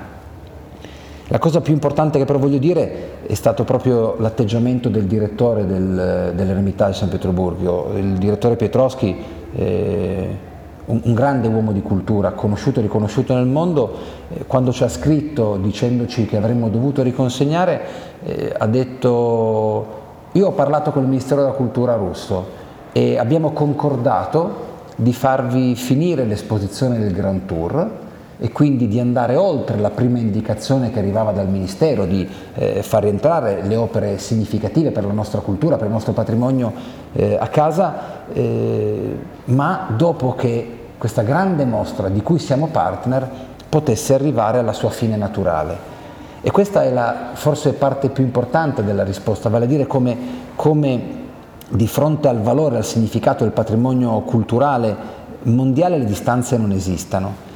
La 1.28 1.38
cosa 1.38 1.62
più 1.62 1.72
importante 1.72 2.18
che 2.18 2.26
però 2.26 2.38
voglio 2.38 2.58
dire 2.58 3.26
è 3.26 3.32
stato 3.34 3.64
proprio 3.64 4.16
l'atteggiamento 4.18 4.90
del 4.90 5.04
direttore 5.04 5.66
del, 5.66 6.32
dell'Eremitage 6.34 6.92
di 6.92 6.98
San 6.98 7.08
Pietroburgo. 7.08 7.92
Il 7.96 8.18
direttore 8.18 8.56
Pietrowski, 8.56 9.16
eh, 9.54 10.36
un, 10.84 11.00
un, 11.02 11.14
grande 11.14 11.48
uomo 11.48 11.72
di 11.72 11.80
cultura, 11.80 12.32
conosciuto 12.32 12.80
e 12.80 12.82
riconosciuto 12.82 13.34
nel 13.34 13.46
mondo, 13.46 13.96
eh, 14.28 14.44
quando 14.46 14.70
ci 14.70 14.84
ha 14.84 14.88
scritto 14.88 15.56
dicendoci 15.56 16.26
che 16.26 16.36
avremmo 16.36 16.68
dovuto 16.68 17.02
riconsegnare, 17.02 17.80
eh, 18.22 18.54
ha 18.56 18.66
detto 18.66 20.02
io 20.32 20.46
ho 20.46 20.52
parlato 20.52 20.90
con 20.90 21.02
il 21.02 21.08
Ministero 21.08 21.40
della 21.40 21.54
Cultura 21.54 21.94
russo 21.94 22.62
e 22.96 23.18
abbiamo 23.18 23.50
concordato 23.50 24.72
di 24.94 25.12
farvi 25.12 25.74
finire 25.74 26.22
l'esposizione 26.22 27.00
del 27.00 27.12
Grand 27.12 27.44
Tour 27.44 27.90
e 28.38 28.52
quindi 28.52 28.86
di 28.86 29.00
andare 29.00 29.34
oltre 29.34 29.80
la 29.80 29.90
prima 29.90 30.18
indicazione 30.18 30.92
che 30.92 31.00
arrivava 31.00 31.32
dal 31.32 31.48
Ministero 31.48 32.04
di 32.04 32.24
eh, 32.54 32.84
far 32.84 33.02
rientrare 33.02 33.62
le 33.62 33.74
opere 33.74 34.18
significative 34.18 34.92
per 34.92 35.04
la 35.04 35.12
nostra 35.12 35.40
cultura, 35.40 35.74
per 35.74 35.86
il 35.86 35.92
nostro 35.92 36.12
patrimonio 36.12 36.72
eh, 37.14 37.36
a 37.36 37.48
casa, 37.48 38.28
eh, 38.32 39.18
ma 39.46 39.88
dopo 39.96 40.36
che 40.36 40.78
questa 40.96 41.22
grande 41.22 41.64
mostra 41.64 42.08
di 42.08 42.22
cui 42.22 42.38
siamo 42.38 42.68
partner 42.68 43.28
potesse 43.68 44.14
arrivare 44.14 44.58
alla 44.58 44.72
sua 44.72 44.90
fine 44.90 45.16
naturale. 45.16 45.92
E 46.42 46.52
questa 46.52 46.84
è 46.84 46.92
la 46.92 47.30
forse 47.32 47.72
parte 47.72 48.08
più 48.08 48.22
importante 48.22 48.84
della 48.84 49.02
risposta, 49.02 49.48
vale 49.48 49.64
a 49.64 49.68
dire 49.68 49.88
come, 49.88 50.16
come 50.54 51.22
di 51.68 51.86
fronte 51.86 52.28
al 52.28 52.40
valore, 52.40 52.76
al 52.76 52.84
significato 52.84 53.44
del 53.44 53.52
patrimonio 53.52 54.20
culturale 54.20 55.22
mondiale 55.44 55.98
le 55.98 56.04
distanze 56.04 56.56
non 56.56 56.72
esistano. 56.72 57.52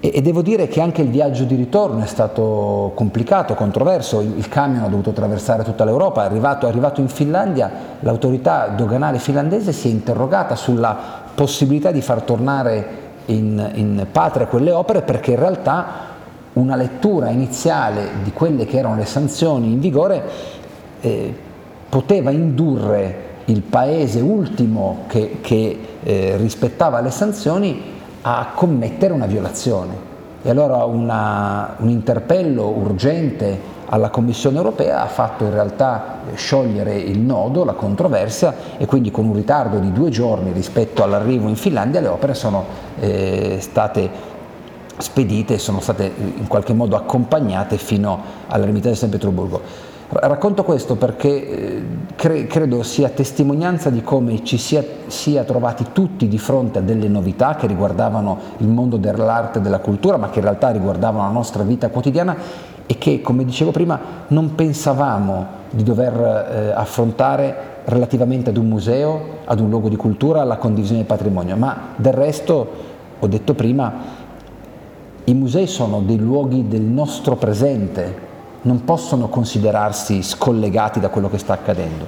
E, 0.00 0.12
e, 0.14 0.22
devo 0.22 0.42
dire 0.42 0.68
che 0.68 0.80
anche 0.80 1.02
il 1.02 1.08
viaggio 1.08 1.44
di 1.44 1.54
ritorno 1.54 2.02
è 2.02 2.06
stato 2.06 2.92
complicato, 2.94 3.54
controverso, 3.54 4.20
il, 4.20 4.36
il 4.36 4.48
camion 4.48 4.84
ha 4.84 4.88
dovuto 4.88 5.10
attraversare 5.10 5.64
tutta 5.64 5.84
l'Europa, 5.84 6.22
è 6.22 6.26
arrivato, 6.26 6.66
è 6.66 6.68
arrivato 6.68 7.00
in 7.00 7.08
Finlandia, 7.08 7.70
l'autorità 8.00 8.68
doganale 8.68 9.18
finlandese 9.18 9.72
si 9.72 9.88
è 9.88 9.90
interrogata 9.90 10.54
sulla 10.54 10.96
possibilità 11.34 11.90
di 11.90 12.02
far 12.02 12.22
tornare 12.22 13.04
in, 13.26 13.70
in 13.74 14.06
patria 14.12 14.46
quelle 14.46 14.70
opere 14.70 15.02
perché 15.02 15.32
in 15.32 15.38
realtà 15.38 16.14
una 16.54 16.76
lettura 16.76 17.30
iniziale 17.30 18.08
di 18.22 18.32
quelle 18.32 18.64
che 18.64 18.78
erano 18.78 18.96
le 18.96 19.04
sanzioni 19.04 19.72
in 19.72 19.80
vigore 19.80 20.22
eh, 21.00 21.34
poteva 21.88 22.30
indurre 22.30 23.25
il 23.46 23.62
paese 23.62 24.20
ultimo 24.20 25.04
che, 25.08 25.38
che 25.40 25.78
eh, 26.02 26.36
rispettava 26.36 27.00
le 27.00 27.10
sanzioni 27.10 27.94
a 28.22 28.48
commettere 28.54 29.12
una 29.12 29.26
violazione. 29.26 30.14
E 30.42 30.50
allora 30.50 30.84
una, 30.84 31.74
un 31.78 31.88
interpello 31.88 32.68
urgente 32.68 33.74
alla 33.88 34.10
Commissione 34.10 34.56
europea 34.56 35.02
ha 35.02 35.06
fatto 35.06 35.44
in 35.44 35.52
realtà 35.52 36.18
sciogliere 36.34 36.96
il 36.96 37.18
nodo, 37.18 37.64
la 37.64 37.74
controversia 37.74 38.54
e 38.76 38.86
quindi 38.86 39.10
con 39.10 39.26
un 39.26 39.34
ritardo 39.34 39.78
di 39.78 39.92
due 39.92 40.10
giorni 40.10 40.52
rispetto 40.52 41.02
all'arrivo 41.02 41.48
in 41.48 41.56
Finlandia 41.56 42.00
le 42.00 42.08
opere 42.08 42.34
sono 42.34 42.64
eh, 42.98 43.58
state 43.60 44.34
spedite 44.98 45.58
sono 45.58 45.80
state 45.80 46.10
in 46.16 46.46
qualche 46.46 46.72
modo 46.72 46.96
accompagnate 46.96 47.76
fino 47.76 48.20
all'ermitaggio 48.48 48.94
di 48.94 48.96
San 48.96 49.10
Pietroburgo. 49.10 49.94
Racconto 50.08 50.62
questo 50.62 50.94
perché 50.94 51.28
eh, 51.48 51.82
cre- 52.14 52.46
credo 52.46 52.84
sia 52.84 53.08
testimonianza 53.08 53.90
di 53.90 54.02
come 54.02 54.44
ci 54.44 54.56
sia, 54.56 54.84
sia, 55.08 55.42
trovati 55.42 55.86
tutti 55.92 56.28
di 56.28 56.38
fronte 56.38 56.78
a 56.78 56.82
delle 56.82 57.08
novità 57.08 57.56
che 57.56 57.66
riguardavano 57.66 58.38
il 58.58 58.68
mondo 58.68 58.98
dell'arte 58.98 59.58
e 59.58 59.62
della 59.62 59.80
cultura, 59.80 60.16
ma 60.16 60.30
che 60.30 60.38
in 60.38 60.44
realtà 60.44 60.70
riguardavano 60.70 61.24
la 61.26 61.32
nostra 61.32 61.64
vita 61.64 61.88
quotidiana 61.88 62.36
e 62.86 62.98
che, 62.98 63.20
come 63.20 63.44
dicevo 63.44 63.72
prima, 63.72 63.98
non 64.28 64.54
pensavamo 64.54 65.46
di 65.70 65.82
dover 65.82 66.14
eh, 66.14 66.70
affrontare 66.70 67.74
relativamente 67.86 68.50
ad 68.50 68.58
un 68.58 68.68
museo, 68.68 69.20
ad 69.44 69.58
un 69.58 69.68
luogo 69.68 69.88
di 69.88 69.96
cultura, 69.96 70.40
alla 70.40 70.58
condivisione 70.58 71.00
del 71.00 71.08
patrimonio, 71.08 71.56
ma 71.56 71.94
del 71.96 72.12
resto, 72.12 72.68
ho 73.18 73.26
detto 73.26 73.54
prima, 73.54 73.92
i 75.24 75.34
musei 75.34 75.66
sono 75.66 76.00
dei 76.00 76.18
luoghi 76.18 76.68
del 76.68 76.82
nostro 76.82 77.34
presente, 77.34 78.25
non 78.66 78.84
possono 78.84 79.28
considerarsi 79.28 80.22
scollegati 80.22 81.00
da 81.00 81.08
quello 81.08 81.30
che 81.30 81.38
sta 81.38 81.54
accadendo. 81.54 82.06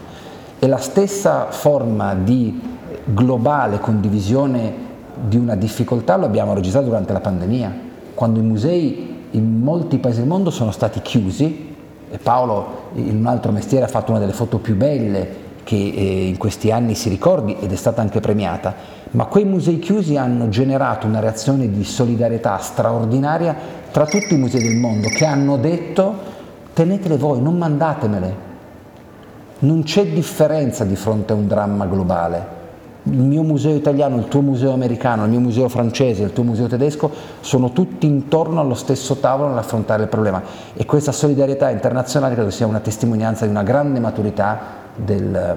E 0.58 0.66
la 0.66 0.76
stessa 0.76 1.46
forma 1.50 2.14
di 2.14 2.60
globale 3.04 3.78
condivisione 3.78 4.86
di 5.14 5.36
una 5.36 5.54
difficoltà 5.54 6.16
lo 6.16 6.26
abbiamo 6.26 6.54
registrato 6.54 6.86
durante 6.86 7.12
la 7.12 7.20
pandemia, 7.20 7.86
quando 8.14 8.40
i 8.40 8.42
musei 8.42 9.16
in 9.30 9.60
molti 9.60 9.98
paesi 9.98 10.18
del 10.18 10.28
mondo 10.28 10.50
sono 10.50 10.72
stati 10.72 11.00
chiusi 11.00 11.74
e 12.10 12.18
Paolo 12.18 12.86
in 12.94 13.16
un 13.16 13.26
altro 13.26 13.52
mestiere 13.52 13.84
ha 13.84 13.88
fatto 13.88 14.10
una 14.10 14.20
delle 14.20 14.32
foto 14.32 14.58
più 14.58 14.74
belle 14.74 15.46
che 15.62 15.76
eh, 15.76 16.26
in 16.26 16.38
questi 16.38 16.72
anni 16.72 16.94
si 16.94 17.08
ricordi 17.08 17.56
ed 17.60 17.70
è 17.70 17.76
stata 17.76 18.00
anche 18.00 18.20
premiata, 18.20 18.74
ma 19.10 19.26
quei 19.26 19.44
musei 19.44 19.78
chiusi 19.78 20.16
hanno 20.16 20.48
generato 20.48 21.06
una 21.06 21.20
reazione 21.20 21.70
di 21.70 21.84
solidarietà 21.84 22.56
straordinaria 22.56 23.54
tra 23.92 24.06
tutti 24.06 24.34
i 24.34 24.38
musei 24.38 24.62
del 24.62 24.76
mondo 24.76 25.08
che 25.08 25.26
hanno 25.26 25.56
detto 25.56 26.36
tenetele 26.78 27.16
voi, 27.16 27.42
non 27.42 27.58
mandatemele. 27.58 28.46
Non 29.60 29.82
c'è 29.82 30.06
differenza 30.06 30.84
di 30.84 30.94
fronte 30.94 31.32
a 31.32 31.36
un 31.36 31.48
dramma 31.48 31.86
globale. 31.86 32.56
Il 33.02 33.18
mio 33.18 33.42
museo 33.42 33.74
italiano, 33.74 34.16
il 34.16 34.28
tuo 34.28 34.42
museo 34.42 34.72
americano, 34.72 35.24
il 35.24 35.30
mio 35.30 35.40
museo 35.40 35.68
francese, 35.68 36.22
il 36.22 36.32
tuo 36.32 36.44
museo 36.44 36.68
tedesco 36.68 37.10
sono 37.40 37.72
tutti 37.72 38.06
intorno 38.06 38.60
allo 38.60 38.74
stesso 38.74 39.16
tavolo 39.16 39.48
nell'affrontare 39.48 40.04
il 40.04 40.08
problema 40.08 40.40
e 40.74 40.84
questa 40.84 41.10
solidarietà 41.10 41.70
internazionale 41.70 42.34
credo 42.34 42.50
sia 42.50 42.66
una 42.66 42.80
testimonianza 42.80 43.44
di 43.44 43.50
una 43.50 43.64
grande 43.64 43.98
maturità 43.98 44.60
del, 44.94 45.56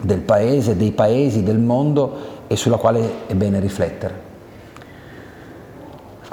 del 0.00 0.20
paese, 0.20 0.76
dei 0.76 0.92
paesi, 0.92 1.42
del 1.42 1.58
mondo 1.58 2.44
e 2.46 2.54
sulla 2.54 2.76
quale 2.76 3.26
è 3.26 3.34
bene 3.34 3.58
riflettere. 3.58 4.29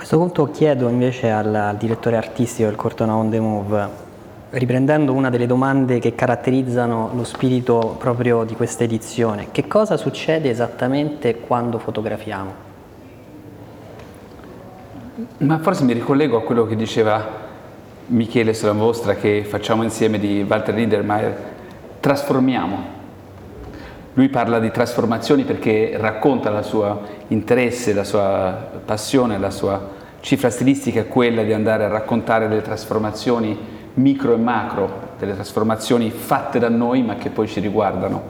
Questo 0.08 0.26
punto 0.26 0.52
chiedo 0.52 0.88
invece 0.88 1.32
al, 1.32 1.54
al 1.54 1.76
direttore 1.76 2.16
artistico 2.16 2.70
del 2.70 2.78
Cortona 2.78 3.14
On 3.14 3.30
The 3.30 3.42
Move, 3.42 3.90
riprendendo 4.52 5.12
una 5.12 5.30
delle 5.30 5.48
domande 5.48 6.00
che 6.00 6.16
caratterizzano 6.16 7.12
lo 7.14 7.26
spirito 7.26 7.98
proprio 8.00 8.46
di 8.46 8.56
questa 8.56 8.86
edizione, 8.86 9.50
che 9.52 9.68
cosa 9.68 9.98
succede 9.98 10.50
esattamente 10.50 11.40
quando 11.42 11.78
fotografiamo? 11.78 12.54
Ma 15.40 15.60
forse 15.60 15.84
mi 15.84 15.92
ricollego 15.92 16.38
a 16.38 16.42
quello 16.42 16.66
che 16.66 16.78
diceva 16.78 17.26
Michele 18.06 18.54
sulla 18.54 18.72
mostra 18.72 19.16
che 19.16 19.44
facciamo 19.44 19.84
insieme 19.84 20.20
di 20.20 20.46
Walter 20.48 20.74
Niedermayer, 20.74 21.38
trasformiamo. 22.00 22.96
Lui 24.14 24.30
parla 24.30 24.60
di 24.60 24.72
trasformazioni 24.72 25.44
perché 25.44 25.98
racconta 25.98 26.50
il 26.58 26.64
suo 26.64 27.02
interesse, 27.28 27.94
la 27.94 28.06
sua 28.06 28.70
passione, 28.86 29.38
la 29.38 29.52
sua 29.52 29.96
cifra 30.28 30.50
stilistica 30.50 31.00
è 31.00 31.08
quella 31.08 31.42
di 31.42 31.54
andare 31.54 31.86
a 31.86 31.88
raccontare 31.88 32.50
delle 32.50 32.62
trasformazioni 32.62 33.58
micro 33.94 34.34
e 34.34 34.36
macro, 34.38 35.14
delle 35.18 35.34
trasformazioni 35.34 36.10
fatte 36.12 36.60
da 36.60 36.68
noi 36.68 37.02
ma 37.02 37.16
che 37.16 37.30
poi 37.30 37.48
ci 37.48 37.62
riguardano. 37.62 38.24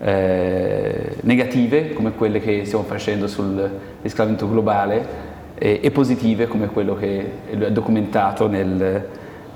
Eh, 0.00 1.18
negative 1.20 1.92
come 1.92 2.14
quelle 2.14 2.40
che 2.40 2.64
stiamo 2.64 2.82
facendo 2.82 3.28
sul 3.28 3.70
riscaldamento 4.02 4.50
globale 4.50 5.06
eh, 5.54 5.78
e 5.80 5.90
positive 5.92 6.48
come 6.48 6.66
quello 6.66 6.96
che 6.96 7.30
ha 7.52 7.68
documentato 7.68 8.48
nel, 8.48 9.06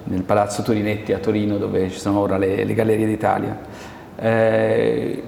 nel, 0.05 0.23
Palazzo 0.23 0.63
Torinetti 0.63 1.13
a 1.13 1.19
Torino 1.19 1.57
dove 1.57 1.91
ci 1.91 1.99
sono 1.99 2.21
ora 2.21 2.39
le, 2.39 2.63
le 2.63 2.75
Gallerie 2.75 3.07
d'Italia. 3.07 3.59
Eh, 4.17 5.23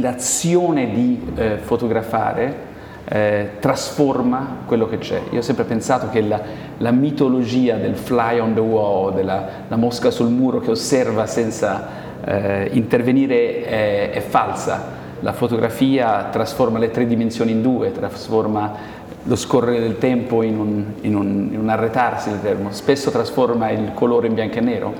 l'azione 0.00 0.90
di 0.90 1.20
eh, 1.34 1.58
fotografare 1.58 2.68
eh, 3.08 3.50
trasforma 3.58 4.58
quello 4.66 4.88
che 4.88 4.98
c'è. 4.98 5.20
Io 5.30 5.38
ho 5.38 5.42
sempre 5.42 5.64
pensato 5.64 6.08
che 6.10 6.20
la, 6.20 6.40
la 6.78 6.90
mitologia 6.90 7.76
del 7.76 7.96
fly 7.96 8.38
on 8.38 8.54
the 8.54 8.60
wall, 8.60 9.14
della 9.14 9.66
mosca 9.70 10.10
sul 10.10 10.28
muro 10.28 10.60
che 10.60 10.70
osserva 10.70 11.26
senza 11.26 11.88
eh, 12.24 12.68
intervenire 12.72 13.64
è, 13.64 14.10
è, 14.10 14.20
falsa. 14.20 14.98
La 15.20 15.32
fotografia 15.32 16.28
trasforma 16.30 16.78
le 16.78 16.90
tre 16.90 17.06
dimensioni 17.06 17.50
in 17.50 17.62
due, 17.62 17.92
trasforma 17.92 18.98
lo 19.24 19.36
scorrere 19.36 19.80
del 19.80 19.98
tempo 19.98 20.42
in 20.42 20.58
un, 20.58 20.84
in 21.02 21.14
un, 21.14 21.48
in 21.52 21.58
un 21.58 21.68
arretarsi 21.68 22.30
del 22.30 22.40
termo, 22.40 22.72
spesso 22.72 23.10
trasforma 23.10 23.70
il 23.70 23.90
colore 23.92 24.28
in 24.28 24.34
bianco 24.34 24.58
e 24.58 24.60
nero. 24.60 24.94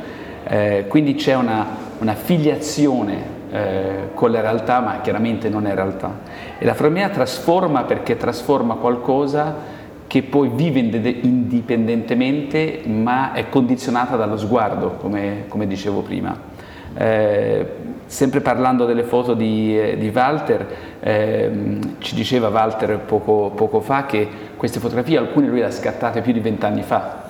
Eh, 0.47 0.85
quindi 0.88 1.14
c'è 1.14 1.35
una, 1.35 1.66
una 2.00 2.14
filiazione 2.14 3.38
eh, 3.50 4.11
con 4.14 4.30
la 4.30 4.40
realtà, 4.40 4.80
ma 4.80 5.00
chiaramente 5.00 5.49
non 5.49 5.66
è 5.66 5.75
realtà. 5.75 6.19
E 6.59 6.64
la 6.64 6.75
fotografia 6.75 7.09
trasforma 7.09 7.83
perché 7.83 8.16
trasforma 8.16 8.75
qualcosa 8.75 9.78
che 10.07 10.23
poi 10.23 10.50
vive 10.52 10.78
indipendentemente, 10.78 12.83
ma 12.87 13.33
è 13.33 13.49
condizionata 13.49 14.16
dallo 14.16 14.37
sguardo, 14.37 14.97
come, 15.00 15.45
come 15.47 15.66
dicevo 15.66 16.00
prima. 16.00 16.49
Eh, 16.92 17.66
sempre 18.07 18.40
parlando 18.40 18.87
delle 18.87 19.04
foto 19.04 19.35
di, 19.35 19.78
eh, 19.78 19.97
di 19.97 20.11
Walter, 20.12 20.66
eh, 20.99 21.78
ci 21.99 22.16
diceva 22.16 22.49
Walter 22.49 22.99
poco, 22.99 23.52
poco, 23.54 23.80
fa 23.80 24.07
che 24.07 24.26
queste 24.57 24.80
fotografie, 24.80 25.16
alcune 25.16 25.47
lui 25.47 25.61
le 25.61 25.66
ha 25.66 25.71
scattate 25.71 26.21
più 26.21 26.33
di 26.33 26.40
vent'anni 26.40 26.83
fa, 26.83 27.28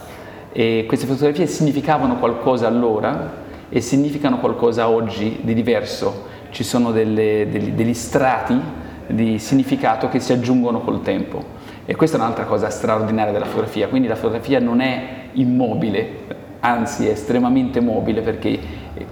e 0.51 0.87
queste 0.89 1.07
fotografie 1.07 1.47
significavano 1.47 2.17
qualcosa 2.17 2.67
allora 2.67 3.40
e 3.71 3.81
significano 3.81 4.39
qualcosa 4.39 4.89
oggi 4.89 5.39
di 5.41 5.55
diverso. 5.55 6.27
Ci 6.51 6.65
sono 6.65 6.91
delle, 6.91 7.47
degli, 7.51 7.71
degli 7.71 7.95
strati 7.95 8.61
di 9.07 9.39
significato 9.39 10.09
che 10.09 10.21
si 10.21 10.33
aggiungono 10.33 10.81
col 10.81 11.03
tempo. 11.03 11.59
E 11.87 11.97
questa 11.97 12.17
è 12.17 12.21
un'altra 12.21 12.45
cosa 12.45 12.69
straordinaria 12.71 13.33
della 13.33 13.47
fotografia, 13.47 13.89
quindi 13.89 14.07
la 14.07 14.15
fotografia 14.15 14.61
non 14.61 14.81
è 14.81 15.29
immobile, 15.33 16.39
anzi 16.61 17.07
è 17.07 17.11
estremamente 17.11 17.81
mobile 17.81 18.21
perché 18.21 18.59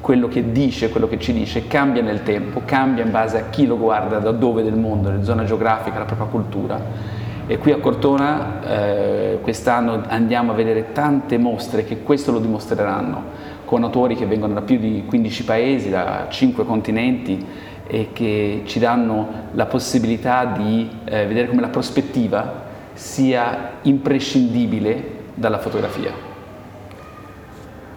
quello 0.01 0.29
che 0.29 0.53
dice, 0.53 0.91
quello 0.91 1.09
che 1.09 1.19
ci 1.19 1.33
dice 1.33 1.67
cambia 1.67 2.03
nel 2.03 2.23
tempo, 2.23 2.63
cambia 2.65 3.05
in 3.05 3.11
base 3.11 3.39
a 3.39 3.45
chi 3.51 3.67
lo 3.67 3.79
guarda, 3.79 4.19
da 4.19 4.33
dove 4.33 4.63
del 4.63 4.77
mondo, 4.77 5.11
la 5.11 5.23
zona 5.23 5.45
geografica, 5.45 5.99
la 5.99 6.05
propria 6.05 6.27
cultura. 6.27 6.81
E 7.47 7.57
qui 7.57 7.73
a 7.73 7.79
Cortona 7.79 8.63
eh, 8.63 9.39
quest'anno 9.41 10.03
andiamo 10.07 10.53
a 10.53 10.55
vedere 10.55 10.93
tante 10.93 11.39
mostre 11.39 11.85
che 11.85 12.03
questo 12.03 12.31
lo 12.31 12.41
dimostreranno, 12.41 13.23
con 13.69 13.85
autori 13.85 14.17
che 14.17 14.25
vengono 14.25 14.55
da 14.55 14.63
più 14.63 14.79
di 14.79 15.05
15 15.07 15.45
paesi, 15.45 15.91
da 15.91 16.27
5 16.31 16.65
continenti 16.65 17.45
e 17.87 18.09
che 18.15 18.63
ci 18.65 18.79
danno 18.79 19.29
la 19.53 19.67
possibilità 19.67 20.47
di 20.47 20.89
eh, 21.05 21.27
vedere 21.27 21.49
come 21.49 21.61
la 21.61 21.69
prospettiva 21.69 22.65
sia 22.95 23.73
imprescindibile 23.83 25.17
dalla 25.35 25.59
fotografia. 25.59 26.11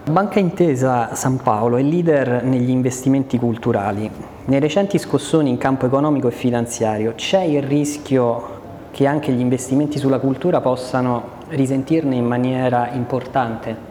Banca 0.10 0.40
Intesa 0.40 1.16
San 1.16 1.38
Paolo 1.38 1.78
è 1.78 1.82
leader 1.82 2.44
negli 2.44 2.70
investimenti 2.70 3.38
culturali. 3.38 4.12
Nei 4.46 4.60
recenti 4.60 4.98
scossoni 4.98 5.50
in 5.50 5.58
campo 5.58 5.86
economico 5.86 6.28
e 6.28 6.32
finanziario 6.32 7.14
c'è 7.16 7.44
il 7.44 7.64
rischio 7.64 8.60
che 8.92 9.08
anche 9.08 9.32
gli 9.32 9.40
investimenti 9.40 9.98
sulla 9.98 10.20
cultura 10.20 10.60
possano 10.60 11.40
risentirne 11.48 12.16
in 12.16 12.26
maniera 12.26 12.90
importante? 12.92 13.91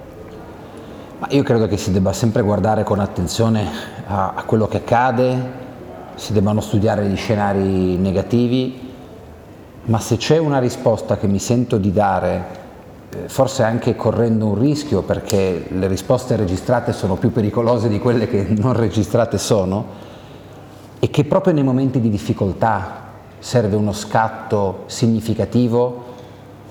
Ma 1.21 1.27
io 1.33 1.43
credo 1.43 1.69
che 1.69 1.77
si 1.77 1.93
debba 1.93 2.15
sempre 2.15 2.41
guardare 2.41 2.83
con 2.83 2.99
attenzione 2.99 3.69
a, 4.07 4.33
a 4.37 4.43
quello 4.45 4.67
che 4.67 4.79
accade, 4.79 5.53
si 6.15 6.33
debbano 6.33 6.63
studiare 6.63 7.07
gli 7.07 7.17
scenari 7.17 7.99
negativi, 7.99 8.91
ma 9.85 9.99
se 9.99 10.17
c'è 10.17 10.39
una 10.39 10.59
risposta 10.59 11.19
che 11.19 11.27
mi 11.27 11.39
sento 11.39 11.77
di 11.77 11.93
dare 11.93 12.45
eh, 13.11 13.29
forse 13.29 13.65
anche 13.65 13.97
correndo 13.97 14.47
un 14.47 14.59
rischio 14.59 15.03
perché 15.03 15.67
le 15.69 15.89
risposte 15.89 16.37
registrate 16.37 16.95
sono 16.95 17.17
più 17.17 17.31
pericolose 17.33 17.91
di 17.91 17.99
quelle 17.99 18.27
che 18.27 18.47
non 18.57 18.73
registrate 18.73 19.37
sono, 19.37 19.85
e 20.99 21.11
che 21.11 21.25
proprio 21.25 21.53
nei 21.53 21.65
momenti 21.65 22.01
di 22.01 22.09
difficoltà 22.09 23.09
serve 23.39 23.77
uno 23.77 23.93
scatto 23.93 24.85
significativo 24.87 26.05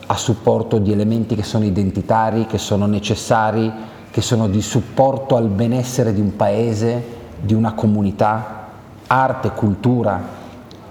a 0.08 0.18
supporto 0.18 0.80
di 0.80 0.92
elementi 0.92 1.36
che 1.36 1.44
sono 1.44 1.66
identitari, 1.66 2.48
che 2.48 2.58
sono 2.58 2.88
necessari, 2.88 3.98
che 4.20 4.26
sono 4.26 4.50
di 4.50 4.62
supporto 4.62 5.38
al 5.38 5.48
benessere 5.48 6.14
di 6.14 6.20
un 6.20 6.36
paese, 6.36 7.02
di 7.40 7.54
una 7.54 7.72
comunità, 7.72 8.68
arte, 9.08 9.52
cultura, 9.52 10.22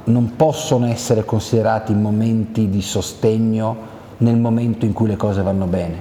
non 0.04 0.34
possono 0.34 0.86
essere 0.86 1.26
considerati 1.26 1.92
momenti 1.92 2.70
di 2.70 2.80
sostegno 2.80 3.76
nel 4.18 4.38
momento 4.38 4.86
in 4.86 4.94
cui 4.94 5.08
le 5.08 5.16
cose 5.16 5.42
vanno 5.42 5.66
bene. 5.66 6.00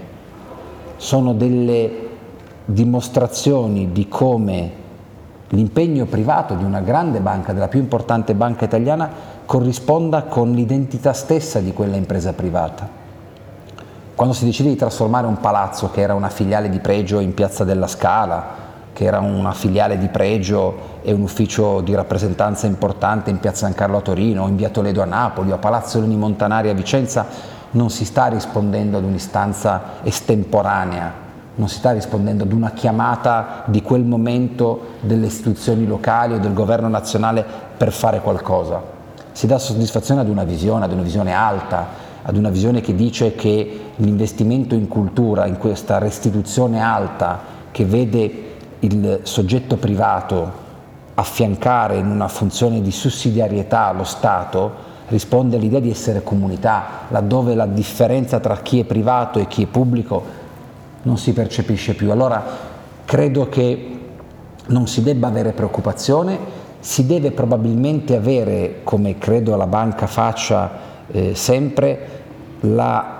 Sono 0.96 1.34
delle 1.34 2.08
dimostrazioni 2.64 3.92
di 3.92 4.08
come 4.08 4.72
l'impegno 5.50 6.06
privato 6.06 6.54
di 6.54 6.64
una 6.64 6.80
grande 6.80 7.20
banca, 7.20 7.52
della 7.52 7.68
più 7.68 7.82
importante 7.82 8.36
banca 8.36 8.64
italiana, 8.64 9.10
corrisponda 9.46 10.24
con 10.24 10.54
l'identità 10.54 11.12
stessa 11.12 11.60
di 11.60 11.74
quella 11.74 11.98
impresa 11.98 12.32
privata. 12.32 12.97
Quando 14.18 14.34
si 14.34 14.46
decide 14.46 14.70
di 14.70 14.76
trasformare 14.76 15.28
un 15.28 15.40
palazzo 15.40 15.92
che 15.92 16.02
era 16.02 16.16
una 16.16 16.30
filiale 16.30 16.70
di 16.70 16.80
pregio 16.80 17.20
in 17.20 17.36
Piazza 17.36 17.64
della 17.64 17.86
Scala, 17.86 18.46
che 18.92 19.04
era 19.04 19.20
una 19.20 19.52
filiale 19.52 20.00
di 20.00 20.08
pregio 20.08 21.02
e 21.04 21.12
un 21.12 21.22
ufficio 21.22 21.82
di 21.82 21.94
rappresentanza 21.94 22.66
importante 22.66 23.30
in 23.30 23.38
Piazza 23.38 23.68
San 23.68 23.76
Carlo 23.76 23.98
a 23.98 24.02
Torino, 24.02 24.48
in 24.48 24.56
Via 24.56 24.70
Toledo 24.70 25.04
a 25.04 25.06
Napoli, 25.06 25.52
a 25.52 25.58
Palazzo 25.58 26.00
Leni 26.00 26.16
Montanari 26.16 26.70
a 26.70 26.74
Vicenza, 26.74 27.28
non 27.70 27.92
si 27.92 28.06
sta 28.06 28.26
rispondendo 28.26 28.98
ad 28.98 29.04
un'istanza 29.04 29.82
estemporanea, 30.02 31.14
non 31.54 31.70
si 31.70 31.76
sta 31.76 31.92
rispondendo 31.92 32.44
ad 32.44 32.54
una 32.54 32.72
chiamata 32.72 33.66
di 33.66 33.84
quel 33.84 34.04
momento 34.04 34.96
delle 35.02 35.28
istituzioni 35.28 35.86
locali 35.86 36.34
o 36.34 36.40
del 36.40 36.54
governo 36.56 36.88
nazionale 36.88 37.46
per 37.78 37.92
fare 37.92 38.20
qualcosa. 38.22 38.82
Si 39.32 39.46
dà 39.46 39.60
soddisfazione 39.60 40.22
ad 40.22 40.28
una 40.28 40.44
visione, 40.44 40.86
ad 40.86 40.92
una 40.92 41.04
visione 41.04 41.34
alta, 41.34 42.07
ad 42.28 42.36
una 42.36 42.50
visione 42.50 42.82
che 42.82 42.94
dice 42.94 43.36
che 43.36 43.80
l'investimento 43.96 44.76
in 44.76 44.90
cultura, 44.90 45.46
in 45.46 45.58
questa 45.58 45.98
restituzione 45.98 46.82
alta 46.82 47.40
che 47.72 47.86
vede 47.86 48.44
il 48.80 49.22
soggetto 49.24 49.78
privato 49.78 50.66
affiancare 51.14 51.96
in 51.96 52.06
una 52.06 52.28
funzione 52.28 52.82
di 52.82 52.92
sussidiarietà 52.92 53.94
lo 53.94 54.04
Stato 54.04 54.86
risponde 55.08 55.56
all'idea 55.56 55.80
di 55.80 55.90
essere 55.90 56.22
comunità, 56.22 57.06
laddove 57.08 57.56
la 57.56 57.66
differenza 57.66 58.42
tra 58.42 58.58
chi 58.58 58.82
è 58.82 58.84
privato 58.84 59.40
e 59.40 59.48
chi 59.48 59.64
è 59.64 59.68
pubblico 59.68 60.22
non 61.04 61.18
si 61.18 61.32
percepisce 61.32 61.94
più. 61.94 62.12
Allora 62.12 62.44
credo 63.06 63.48
che 63.48 64.00
non 64.68 64.86
si 64.86 65.02
debba 65.02 65.28
avere 65.28 65.54
preoccupazione, 65.54 66.38
si 66.82 67.06
deve 67.06 67.32
probabilmente 67.32 68.18
avere, 68.18 68.82
come 68.84 69.18
credo 69.18 69.56
la 69.56 69.66
banca 69.66 70.08
faccia 70.08 70.88
eh, 71.10 71.34
sempre, 71.36 72.17
la 72.62 73.18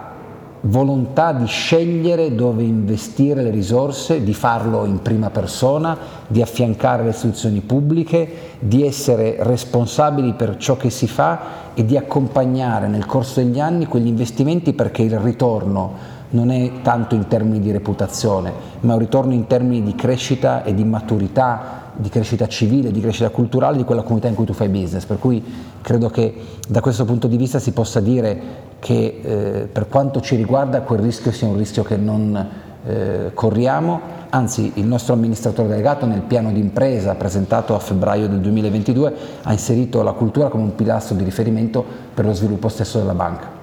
volontà 0.62 1.34
di 1.34 1.46
scegliere 1.46 2.34
dove 2.34 2.64
investire 2.64 3.44
le 3.44 3.52
risorse, 3.52 4.24
di 4.24 4.34
farlo 4.34 4.86
in 4.86 5.02
prima 5.02 5.30
persona, 5.30 5.98
di 6.28 6.42
affiancare 6.42 7.04
le 7.04 7.12
istituzioni 7.12 7.62
pubbliche, 7.62 8.30
di 8.60 8.86
essere 8.86 9.38
responsabili 9.40 10.34
per 10.34 10.58
ciò 10.58 10.76
che 10.76 10.90
si 10.90 11.08
fa 11.08 11.66
e 11.74 11.86
di 11.86 11.96
accompagnare 11.96 12.88
nel 12.88 13.06
corso 13.06 13.42
degli 13.42 13.60
anni 13.60 13.86
quegli 13.86 14.08
investimenti 14.08 14.74
perché 14.74 15.04
il 15.04 15.18
ritorno 15.20 16.16
non 16.30 16.52
è 16.52 16.82
tanto 16.82 17.16
in 17.16 17.28
termini 17.28 17.60
di 17.60 17.72
reputazione, 17.72 18.52
ma 18.82 18.94
un 18.94 19.00
ritorno 19.00 19.34
in 19.34 19.48
termini 19.48 19.84
di 19.84 19.96
crescita 19.96 20.64
e 20.64 20.74
di 20.74 20.84
maturità, 20.84 21.86
di 21.98 22.10
crescita 22.10 22.48
civile, 22.48 22.92
di 22.92 23.02
crescita 23.02 23.30
culturale 23.30 23.78
di 23.78 23.84
quella 23.84 24.04
comunità 24.04 24.28
in 24.28 24.36
cui 24.36 24.46
tu 24.46 24.54
fai 24.54 24.70
business. 24.70 25.06
Per 25.06 25.20
cui 25.20 25.44
credo 25.82 26.10
che 26.10 26.34
da 26.68 26.82
questo 26.82 27.06
punto 27.06 27.28
di 27.28 27.38
vista 27.38 27.60
si 27.60 27.72
possa 27.72 28.00
dire 28.00 28.66
che 28.80 29.20
eh, 29.22 29.68
per 29.72 29.88
quanto 29.88 30.22
ci 30.22 30.36
riguarda 30.36 30.82
quel 30.82 31.00
rischio 31.00 31.32
sia 31.32 31.48
un 31.48 31.58
rischio 31.58 31.84
che 31.84 31.98
non 31.98 32.48
eh, 32.86 33.32
corriamo, 33.34 34.00
anzi 34.30 34.72
il 34.76 34.86
nostro 34.86 35.14
amministratore 35.14 35.68
delegato 35.68 36.06
nel 36.06 36.22
piano 36.22 36.52
di 36.52 36.60
impresa 36.60 37.16
presentato 37.16 37.76
a 37.76 37.80
febbraio 37.80 38.28
del 38.28 38.40
2022 38.40 39.14
ha 39.44 39.52
inserito 39.52 40.04
la 40.04 40.12
cultura 40.12 40.50
come 40.50 40.64
un 40.64 40.76
pilastro 40.76 41.16
di 41.16 41.24
riferimento 41.24 41.84
per 42.14 42.26
lo 42.26 42.34
sviluppo 42.34 42.70
stesso 42.70 43.00
della 43.00 43.14
banca. 43.14 43.57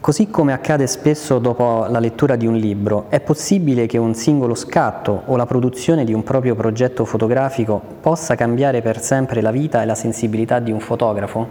Così 0.00 0.30
come 0.30 0.54
accade 0.54 0.86
spesso 0.86 1.38
dopo 1.38 1.84
la 1.86 1.98
lettura 1.98 2.34
di 2.34 2.46
un 2.46 2.54
libro, 2.54 3.10
è 3.10 3.20
possibile 3.20 3.84
che 3.84 3.98
un 3.98 4.14
singolo 4.14 4.54
scatto 4.54 5.24
o 5.26 5.36
la 5.36 5.44
produzione 5.44 6.04
di 6.04 6.14
un 6.14 6.22
proprio 6.22 6.54
progetto 6.54 7.04
fotografico 7.04 7.82
possa 8.00 8.34
cambiare 8.34 8.80
per 8.80 9.02
sempre 9.02 9.42
la 9.42 9.50
vita 9.50 9.82
e 9.82 9.84
la 9.84 9.94
sensibilità 9.94 10.58
di 10.58 10.72
un 10.72 10.80
fotografo? 10.80 11.46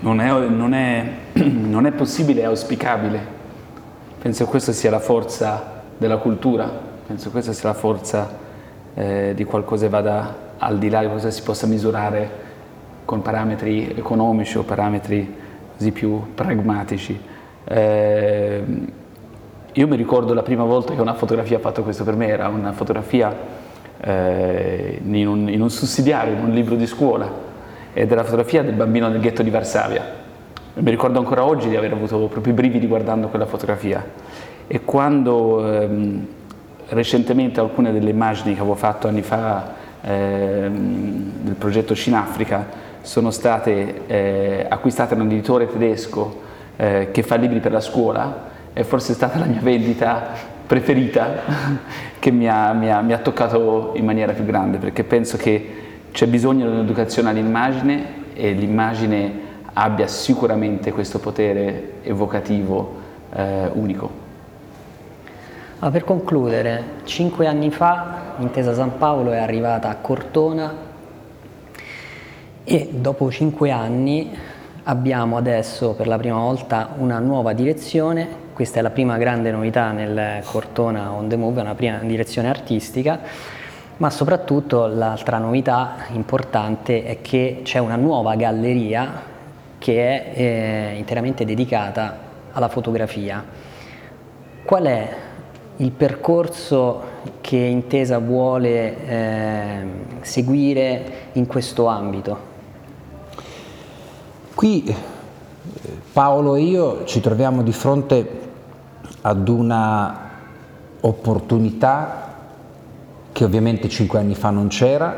Non 0.00 0.22
è, 0.22 0.32
non 0.48 0.72
è, 0.72 1.10
non 1.44 1.84
è 1.84 1.92
possibile, 1.92 2.40
è 2.40 2.44
auspicabile. 2.44 3.20
Penso 4.18 4.44
che 4.44 4.50
questa 4.50 4.72
sia 4.72 4.88
la 4.88 4.98
forza 4.98 5.82
della 5.98 6.16
cultura, 6.16 6.70
penso 7.06 7.26
che 7.26 7.32
questa 7.32 7.52
sia 7.52 7.68
la 7.68 7.74
forza 7.74 8.34
eh, 8.94 9.32
di 9.36 9.44
qualcosa 9.44 9.84
che 9.84 9.90
vada 9.90 10.36
al 10.56 10.78
di 10.78 10.88
là 10.88 11.02
di 11.02 11.08
cosa 11.08 11.30
si 11.30 11.42
possa 11.42 11.66
misurare 11.66 12.30
con 13.04 13.20
parametri 13.20 13.92
economici 13.94 14.56
o 14.56 14.62
parametri 14.62 15.44
così 15.76 15.92
più 15.92 16.34
pragmatici. 16.34 17.18
Eh, 17.64 18.62
io 19.72 19.86
mi 19.86 19.96
ricordo 19.96 20.32
la 20.32 20.42
prima 20.42 20.64
volta 20.64 20.94
che 20.94 21.00
una 21.00 21.14
fotografia 21.14 21.58
ha 21.58 21.60
fatto 21.60 21.82
questo 21.82 22.02
per 22.04 22.14
me, 22.16 22.28
era 22.28 22.48
una 22.48 22.72
fotografia 22.72 23.34
eh, 24.00 25.00
in, 25.04 25.28
un, 25.28 25.48
in 25.48 25.60
un 25.60 25.70
sussidiario, 25.70 26.32
in 26.32 26.44
un 26.44 26.50
libro 26.50 26.76
di 26.76 26.86
scuola, 26.86 27.30
ed 27.92 28.06
era 28.06 28.22
la 28.22 28.24
fotografia 28.24 28.62
del 28.62 28.74
bambino 28.74 29.08
nel 29.08 29.20
ghetto 29.20 29.42
di 29.42 29.50
Varsavia. 29.50 30.24
Mi 30.74 30.90
ricordo 30.90 31.18
ancora 31.18 31.44
oggi 31.44 31.68
di 31.68 31.76
aver 31.76 31.92
avuto 31.92 32.26
proprio 32.26 32.52
i 32.52 32.56
brividi 32.56 32.86
guardando 32.86 33.28
quella 33.28 33.46
fotografia. 33.46 34.04
E 34.66 34.84
quando 34.84 35.72
ehm, 35.72 36.26
recentemente 36.88 37.60
alcune 37.60 37.92
delle 37.92 38.10
immagini 38.10 38.54
che 38.54 38.60
avevo 38.60 38.74
fatto 38.74 39.08
anni 39.08 39.22
fa 39.22 39.72
ehm, 40.02 41.30
del 41.42 41.54
progetto 41.54 41.94
Cinafrica 41.94 42.84
sono 43.06 43.30
state 43.30 44.02
eh, 44.08 44.66
acquistate 44.68 45.14
da 45.14 45.22
un 45.22 45.30
editore 45.30 45.68
tedesco 45.68 46.42
eh, 46.74 47.10
che 47.12 47.22
fa 47.22 47.36
libri 47.36 47.60
per 47.60 47.70
la 47.70 47.80
scuola, 47.80 48.48
è 48.72 48.82
forse 48.82 49.14
stata 49.14 49.38
la 49.38 49.44
mia 49.44 49.60
vendita 49.62 50.30
preferita 50.66 51.28
che 52.18 52.30
mi 52.32 52.48
ha, 52.48 52.72
mi, 52.72 52.90
ha, 52.90 53.00
mi 53.02 53.12
ha, 53.12 53.18
toccato 53.18 53.92
in 53.94 54.04
maniera 54.04 54.32
più 54.32 54.44
grande 54.44 54.78
perché 54.78 55.04
penso 55.04 55.36
che 55.36 55.74
c'è 56.10 56.26
bisogno 56.26 56.66
di 56.66 56.72
un'educazione 56.72 57.30
all'immagine 57.30 58.24
e 58.34 58.50
l'immagine 58.50 59.44
abbia 59.74 60.08
sicuramente 60.08 60.90
questo 60.90 61.20
potere 61.20 62.00
evocativo 62.02 62.96
eh, 63.32 63.70
unico. 63.72 64.10
Ah, 65.78 65.92
per 65.92 66.02
concludere, 66.02 66.82
cinque 67.04 67.46
anni 67.46 67.70
fa 67.70 68.34
Intesa 68.38 68.74
San 68.74 68.98
Paolo 68.98 69.30
è 69.30 69.38
arrivata 69.38 69.90
a 69.90 69.94
Cortona 69.94 70.85
e 72.68 72.88
dopo 72.90 73.30
cinque 73.30 73.70
anni 73.70 74.28
abbiamo 74.82 75.36
adesso 75.36 75.92
per 75.92 76.08
la 76.08 76.16
prima 76.16 76.38
volta 76.38 76.94
una 76.98 77.20
nuova 77.20 77.52
direzione, 77.52 78.26
questa 78.52 78.80
è 78.80 78.82
la 78.82 78.90
prima 78.90 79.18
grande 79.18 79.52
novità 79.52 79.92
nel 79.92 80.42
Cortona 80.44 81.12
On 81.12 81.28
The 81.28 81.36
Move, 81.36 81.60
una 81.60 81.76
prima 81.76 81.98
direzione 81.98 82.48
artistica, 82.48 83.20
ma 83.98 84.10
soprattutto 84.10 84.86
l'altra 84.86 85.38
novità 85.38 86.06
importante 86.10 87.04
è 87.04 87.22
che 87.22 87.60
c'è 87.62 87.78
una 87.78 87.94
nuova 87.94 88.34
galleria 88.34 89.12
che 89.78 89.94
è 90.08 90.32
eh, 90.34 90.94
interamente 90.98 91.44
dedicata 91.44 92.18
alla 92.50 92.68
fotografia. 92.68 93.44
Qual 94.64 94.82
è 94.82 95.08
il 95.76 95.92
percorso 95.92 97.02
che 97.40 97.58
Intesa 97.58 98.18
vuole 98.18 99.06
eh, 99.06 99.86
seguire 100.22 101.02
in 101.34 101.46
questo 101.46 101.86
ambito? 101.86 102.54
Qui 104.56 104.84
eh, 104.84 104.94
Paolo 106.12 106.56
e 106.56 106.62
io 106.62 107.04
ci 107.04 107.20
troviamo 107.20 107.62
di 107.62 107.72
fronte 107.72 108.40
ad 109.20 109.48
una 109.48 110.18
opportunità 111.02 112.34
che 113.30 113.44
ovviamente 113.44 113.88
cinque 113.88 114.18
anni 114.18 114.34
fa 114.34 114.50
non 114.50 114.68
c'era. 114.68 115.14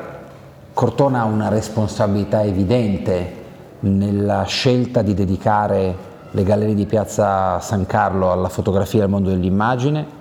Cortona 0.74 1.20
ha 1.20 1.24
una 1.24 1.48
responsabilità 1.48 2.42
evidente 2.42 3.37
nella 3.81 4.42
scelta 4.42 5.03
di 5.03 5.14
dedicare 5.14 5.96
le 6.33 6.42
gallerie 6.42 6.74
di 6.74 6.87
Piazza 6.87 7.61
San 7.61 7.87
Carlo 7.87 8.31
alla 8.31 8.48
fotografia 8.48 9.01
del 9.01 9.09
mondo 9.09 9.31
dell'immagine 9.31 10.18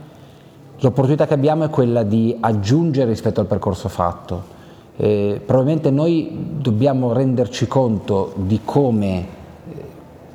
L'opportunità 0.81 1.25
che 1.25 1.33
abbiamo 1.33 1.63
è 1.63 1.69
quella 1.71 2.03
di 2.03 2.37
aggiungere 2.39 3.09
rispetto 3.09 3.39
al 3.39 3.47
percorso 3.47 3.89
fatto. 3.89 4.55
Eh, 4.99 5.39
probabilmente 5.45 5.91
noi 5.91 6.55
dobbiamo 6.59 7.13
renderci 7.13 7.67
conto 7.67 8.33
di 8.35 8.61
come 8.65 9.17
eh, 9.19 9.25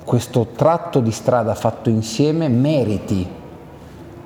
questo 0.05 0.49
tratto 0.55 1.01
di 1.01 1.11
strada 1.11 1.53
fatto 1.57 1.91
insieme 1.91 2.49
meriti 2.49 3.27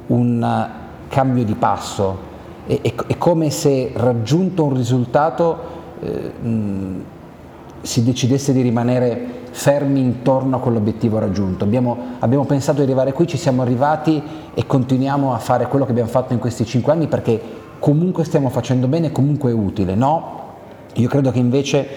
un 0.08 0.68
cambio 1.08 1.42
di 1.42 1.54
passo. 1.54 2.34
È, 2.66 2.80
è, 2.82 2.94
è 3.06 3.16
come 3.16 3.48
se 3.48 3.92
raggiunto 3.94 4.64
un 4.64 4.74
risultato 4.74 5.58
eh, 6.00 6.32
mh, 6.46 7.04
si 7.80 8.04
decidesse 8.04 8.52
di 8.52 8.60
rimanere 8.60 9.44
fermi 9.52 10.00
intorno 10.00 10.56
a 10.56 10.58
quell'obiettivo 10.60 11.18
raggiunto. 11.18 11.64
Abbiamo, 11.64 11.96
abbiamo, 12.18 12.44
pensato 12.44 12.78
di 12.78 12.84
arrivare 12.84 13.14
qui, 13.14 13.26
ci 13.26 13.38
siamo 13.38 13.62
arrivati 13.62 14.22
e 14.52 14.66
continuiamo 14.66 15.32
a 15.32 15.38
fare 15.38 15.66
quello 15.66 15.86
che 15.86 15.92
abbiamo 15.92 16.10
fatto 16.10 16.34
in 16.34 16.38
questi 16.38 16.66
cinque 16.66 16.92
anni 16.92 17.06
perché 17.06 17.40
comunque 17.78 18.24
stiamo 18.24 18.48
facendo 18.48 18.86
bene, 18.88 19.12
comunque 19.12 19.50
è 19.50 19.54
utile. 19.54 19.94
No, 19.94 20.44
io 20.94 21.08
credo 21.08 21.30
che 21.30 21.38
invece 21.38 21.88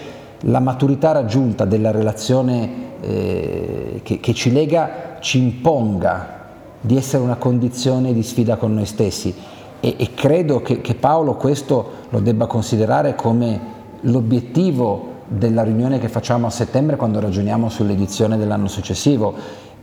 la 0.44 0.60
maturità 0.60 1.12
raggiunta 1.12 1.64
della 1.64 1.90
relazione 1.90 2.88
eh, 3.00 4.00
che, 4.02 4.20
che 4.20 4.34
ci 4.34 4.52
lega 4.52 5.16
ci 5.20 5.38
imponga 5.38 6.38
di 6.80 6.96
essere 6.96 7.22
una 7.22 7.36
condizione 7.36 8.12
di 8.12 8.22
sfida 8.22 8.56
con 8.56 8.74
noi 8.74 8.86
stessi 8.86 9.34
e, 9.80 9.94
e 9.98 10.14
credo 10.14 10.60
che, 10.62 10.80
che 10.80 10.94
Paolo 10.94 11.34
questo 11.34 11.90
lo 12.08 12.20
debba 12.20 12.46
considerare 12.46 13.14
come 13.14 13.78
l'obiettivo 14.02 15.08
della 15.26 15.62
riunione 15.62 15.98
che 15.98 16.08
facciamo 16.08 16.46
a 16.46 16.50
settembre 16.50 16.96
quando 16.96 17.20
ragioniamo 17.20 17.68
sull'edizione 17.68 18.36
dell'anno 18.36 18.68
successivo 18.68 19.34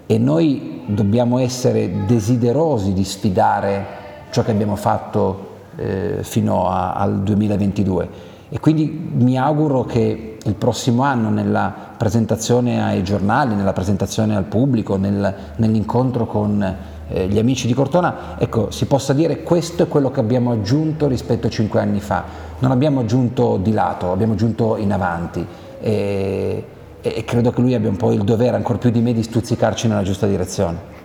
e 0.06 0.18
noi 0.18 0.84
dobbiamo 0.88 1.40
essere 1.40 2.06
desiderosi 2.06 2.94
di 2.94 3.04
sfidare 3.04 3.86
ciò 4.32 4.44
che 4.44 4.52
abbiamo 4.52 4.76
fatto 4.76 5.47
eh, 5.78 6.18
fino 6.22 6.70
a, 6.70 6.94
al 6.94 7.22
2022 7.22 8.36
e 8.50 8.60
quindi 8.60 9.10
mi 9.14 9.38
auguro 9.38 9.84
che 9.84 10.38
il 10.42 10.54
prossimo 10.54 11.04
anno 11.04 11.30
nella 11.30 11.74
presentazione 11.98 12.82
ai 12.82 13.04
giornali, 13.04 13.56
nella 13.56 13.74
presentazione 13.74 14.38
al 14.38 14.46
pubblico, 14.46 14.96
nel, 14.96 15.36
nell'incontro 15.58 16.26
con 16.26 16.76
eh, 17.10 17.28
gli 17.28 17.40
amici 17.40 17.68
di 17.68 17.74
Cortona, 17.74 18.38
ecco, 18.38 18.72
si 18.72 18.86
possa 18.86 19.12
dire 19.12 19.44
questo 19.44 19.84
è 19.84 19.88
quello 19.90 20.12
che 20.12 20.22
abbiamo 20.22 20.52
aggiunto 20.52 21.08
rispetto 21.08 21.48
a 21.48 21.50
cinque 21.50 21.82
anni 21.82 22.00
fa. 22.00 22.24
Non 22.60 22.72
abbiamo 22.72 23.02
aggiunto 23.02 23.58
di 23.58 23.74
lato, 23.74 24.12
abbiamo 24.12 24.34
aggiunto 24.34 24.78
in 24.78 24.94
avanti. 24.94 25.46
E, 25.82 26.64
e 27.02 27.24
credo 27.26 27.52
che 27.52 27.62
lui 27.62 27.74
abbia 27.74 27.90
un 27.90 27.98
po' 27.98 28.14
il 28.14 28.24
dovere, 28.24 28.56
ancora 28.56 28.78
più 28.78 28.90
di 28.90 29.02
me, 29.02 29.14
di 29.14 29.24
stuzzicarci 29.24 29.88
nella 29.90 30.04
giusta 30.04 30.26
direzione. 30.26 30.96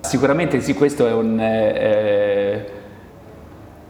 Sicuramente 0.00 0.60
sì, 0.60 0.74
questo 0.74 1.06
è 1.06 1.12
un, 1.12 1.40
eh, 1.40 1.74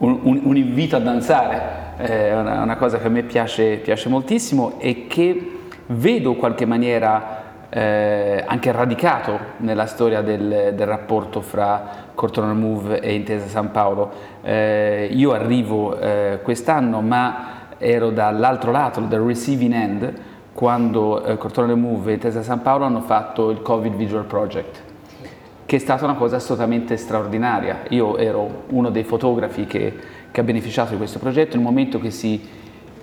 un, 0.05 0.41
un, 0.45 0.57
invito 0.57 0.97
a 0.97 0.99
danzare, 0.99 1.97
è 1.97 2.37
una, 2.37 2.63
una, 2.63 2.77
cosa 2.77 2.99
che 2.99 3.07
a 3.07 3.11
me 3.11 3.23
piace, 3.23 3.77
piace 3.77 4.09
moltissimo 4.09 4.75
e 4.79 5.07
che 5.07 5.59
vedo 5.87 6.31
in 6.31 6.37
qualche 6.37 6.67
maniera 6.67 7.43
eh, 7.71 8.45
anche 8.47 8.71
radicato 8.71 9.39
nella 9.59 9.87
storia 9.87 10.23
del, 10.23 10.75
del 10.75 10.87
rapporto 10.87 11.41
fra 11.41 12.05
Cortona 12.15 12.53
Move 12.53 13.01
e 13.01 13.15
Intesa 13.15 13.49
San 13.49 13.73
Paolo. 13.73 14.13
Eh, 14.43 15.09
io 15.11 15.33
arrivo 15.33 15.99
eh, 15.99 16.39
quest'anno 16.43 17.01
ma 17.01 17.63
ero 17.79 18.11
dall'altro 18.11 18.71
lato, 18.71 19.01
dal 19.01 19.21
receiving 19.21 19.73
end, 19.73 20.13
quando 20.53 21.25
eh, 21.25 21.37
Cortona 21.37 21.75
Move 21.75 22.13
e 22.13 22.15
Intesa 22.15 22.43
San 22.43 22.63
Paolo 22.63 22.85
hanno 22.85 23.01
fatto 23.01 23.51
il 23.51 23.61
Covid 23.61 23.95
Visual 23.95 24.25
Project, 24.25 24.84
che 25.75 25.81
è 25.81 25.83
stata 25.83 26.05
una 26.05 26.15
cosa 26.15 26.37
assolutamente 26.37 26.97
straordinaria. 26.97 27.81
Io 27.89 28.17
ero 28.17 28.63
uno 28.69 28.91
dei 28.91 29.03
fotografi 29.03 29.65
che, 29.65 29.93
che 30.31 30.41
ha 30.41 30.45
beneficiato 30.45 30.93
di 30.93 30.99
questo 30.99 31.19
progetto, 31.19 31.57
nel 31.57 31.65
momento 31.65 31.99
che 31.99 32.13
si, 32.13 32.41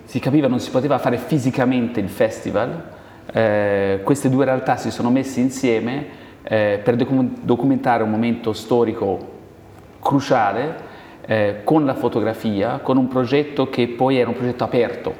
si 0.04 0.18
capiva 0.18 0.48
non 0.48 0.58
si 0.58 0.70
poteva 0.70 0.96
fare 0.96 1.18
fisicamente 1.18 2.00
il 2.00 2.08
festival, 2.08 2.82
eh, 3.30 4.00
queste 4.02 4.30
due 4.30 4.46
realtà 4.46 4.78
si 4.78 4.90
sono 4.90 5.10
messe 5.10 5.40
insieme 5.40 6.06
eh, 6.44 6.80
per 6.82 6.96
documentare 6.96 8.04
un 8.04 8.10
momento 8.10 8.54
storico 8.54 9.18
cruciale 10.00 10.74
eh, 11.26 11.56
con 11.64 11.84
la 11.84 11.94
fotografia, 11.94 12.78
con 12.78 12.96
un 12.96 13.06
progetto 13.06 13.68
che 13.68 13.86
poi 13.86 14.16
era 14.16 14.30
un 14.30 14.34
progetto 14.34 14.64
aperto, 14.64 15.14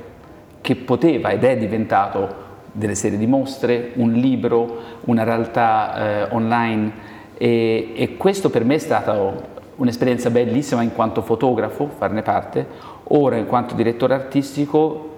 che 0.62 0.74
poteva 0.74 1.28
ed 1.28 1.44
è 1.44 1.58
diventato 1.58 2.34
delle 2.72 2.94
serie 2.94 3.18
di 3.18 3.26
mostre, 3.26 3.90
un 3.96 4.12
libro, 4.12 5.00
una 5.04 5.22
realtà 5.22 5.96
eh, 5.96 6.34
online 6.34 7.10
e, 7.36 7.92
e, 7.94 8.16
questo 8.16 8.50
per 8.50 8.64
me 8.64 8.76
è 8.76 8.78
stata 8.78 9.50
un'esperienza 9.76 10.30
bellissima 10.30 10.82
in 10.82 10.92
quanto 10.92 11.22
fotografo, 11.22 11.88
farne 11.96 12.22
parte, 12.22 12.66
ora 13.04 13.36
in 13.36 13.46
quanto 13.46 13.74
direttore 13.74 14.14
artistico 14.14 15.10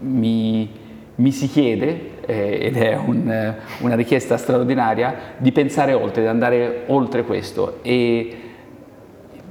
mi, 0.00 0.68
mi 1.16 1.32
si 1.32 1.48
chiede 1.48 2.16
eh, 2.26 2.58
ed 2.60 2.76
è 2.76 2.96
un, 2.96 3.54
una 3.80 3.94
richiesta 3.94 4.36
straordinaria, 4.36 5.14
di 5.38 5.52
pensare 5.52 5.92
oltre, 5.94 6.22
di 6.22 6.28
andare 6.28 6.84
oltre 6.86 7.24
questo. 7.24 7.78
E 7.82 8.36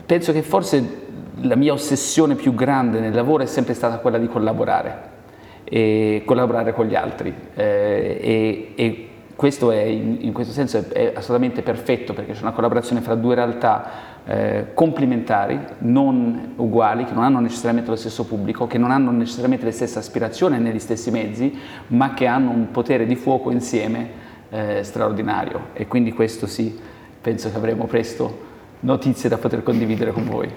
penso 0.06 0.32
che 0.32 0.42
forse 0.42 1.06
la 1.42 1.56
mia 1.56 1.74
ossessione 1.74 2.36
più 2.36 2.54
grande 2.54 3.00
nel 3.00 3.14
lavoro 3.14 3.44
è 3.44 3.46
sempre 3.48 3.74
stata 3.74 3.98
quella 3.98 4.18
di 4.18 4.28
collaborare 4.28 5.16
e 5.64 6.24
collaborare 6.26 6.74
con 6.74 6.86
gli 6.86 6.96
altri 6.96 7.34
eh, 7.54 8.18
e, 8.22 8.72
e, 8.76 9.08
questo 9.38 9.70
è 9.70 9.82
in, 9.82 10.34
questo 10.34 10.52
senso 10.52 10.84
è, 10.92 11.14
assolutamente 11.16 11.62
perfetto 11.62 12.14
perché 12.14 12.34
c'è 12.34 12.42
una 12.42 12.54
collaborazione 12.54 13.02
fra 13.02 13.14
due 13.14 13.36
realtà 13.36 14.16
eh, 14.26 14.66
complementari, 14.74 15.60
non 15.80 16.54
uguali, 16.56 17.06
che 17.06 17.14
non 17.14 17.24
hanno 17.24 17.40
necessariamente 17.40 17.92
lo 17.92 17.96
stesso 17.96 18.26
pubblico, 18.26 18.66
che 18.66 18.80
non 18.80 18.90
hanno 18.90 19.12
necessariamente 19.12 19.64
le 19.64 19.72
stesse 19.72 20.00
aspirazioni 20.00 20.58
negli 20.58 20.80
stessi 20.80 21.12
mezzi, 21.12 21.56
ma 21.90 22.16
che 22.16 22.26
hanno 22.26 22.50
un 22.50 22.72
potere 22.72 23.06
di 23.06 23.16
fuoco 23.16 23.52
insieme 23.52 24.10
eh, 24.50 24.84
straordinario. 24.84 25.68
E 25.74 25.86
quindi 25.86 26.12
questo 26.14 26.48
sì, 26.48 26.76
penso 27.22 27.52
che 27.52 27.58
avremo 27.58 27.86
presto 27.86 28.46
notizie 28.80 29.30
da 29.30 29.38
poter 29.38 29.62
condividere 29.62 30.12
con 30.14 30.26
voi. 30.26 30.50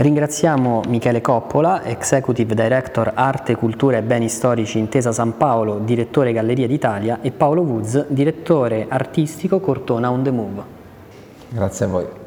Ringraziamo 0.00 0.80
Michele 0.88 1.20
Coppola, 1.20 1.84
Executive 1.84 2.54
Director 2.54 3.12
Arte, 3.14 3.54
Cultura 3.54 3.98
e 3.98 4.02
Beni 4.02 4.30
Storici 4.30 4.78
Intesa 4.78 5.12
San 5.12 5.36
Paolo, 5.36 5.78
Direttore 5.80 6.32
Galleria 6.32 6.66
d'Italia 6.66 7.18
e 7.20 7.32
Paolo 7.32 7.60
Woods, 7.60 8.06
Direttore 8.08 8.86
Artistico 8.88 9.60
Cortona 9.60 10.10
On 10.10 10.22
The 10.22 10.30
Move. 10.30 10.62
Grazie 11.50 11.84
a 11.84 11.88
voi. 11.88 12.19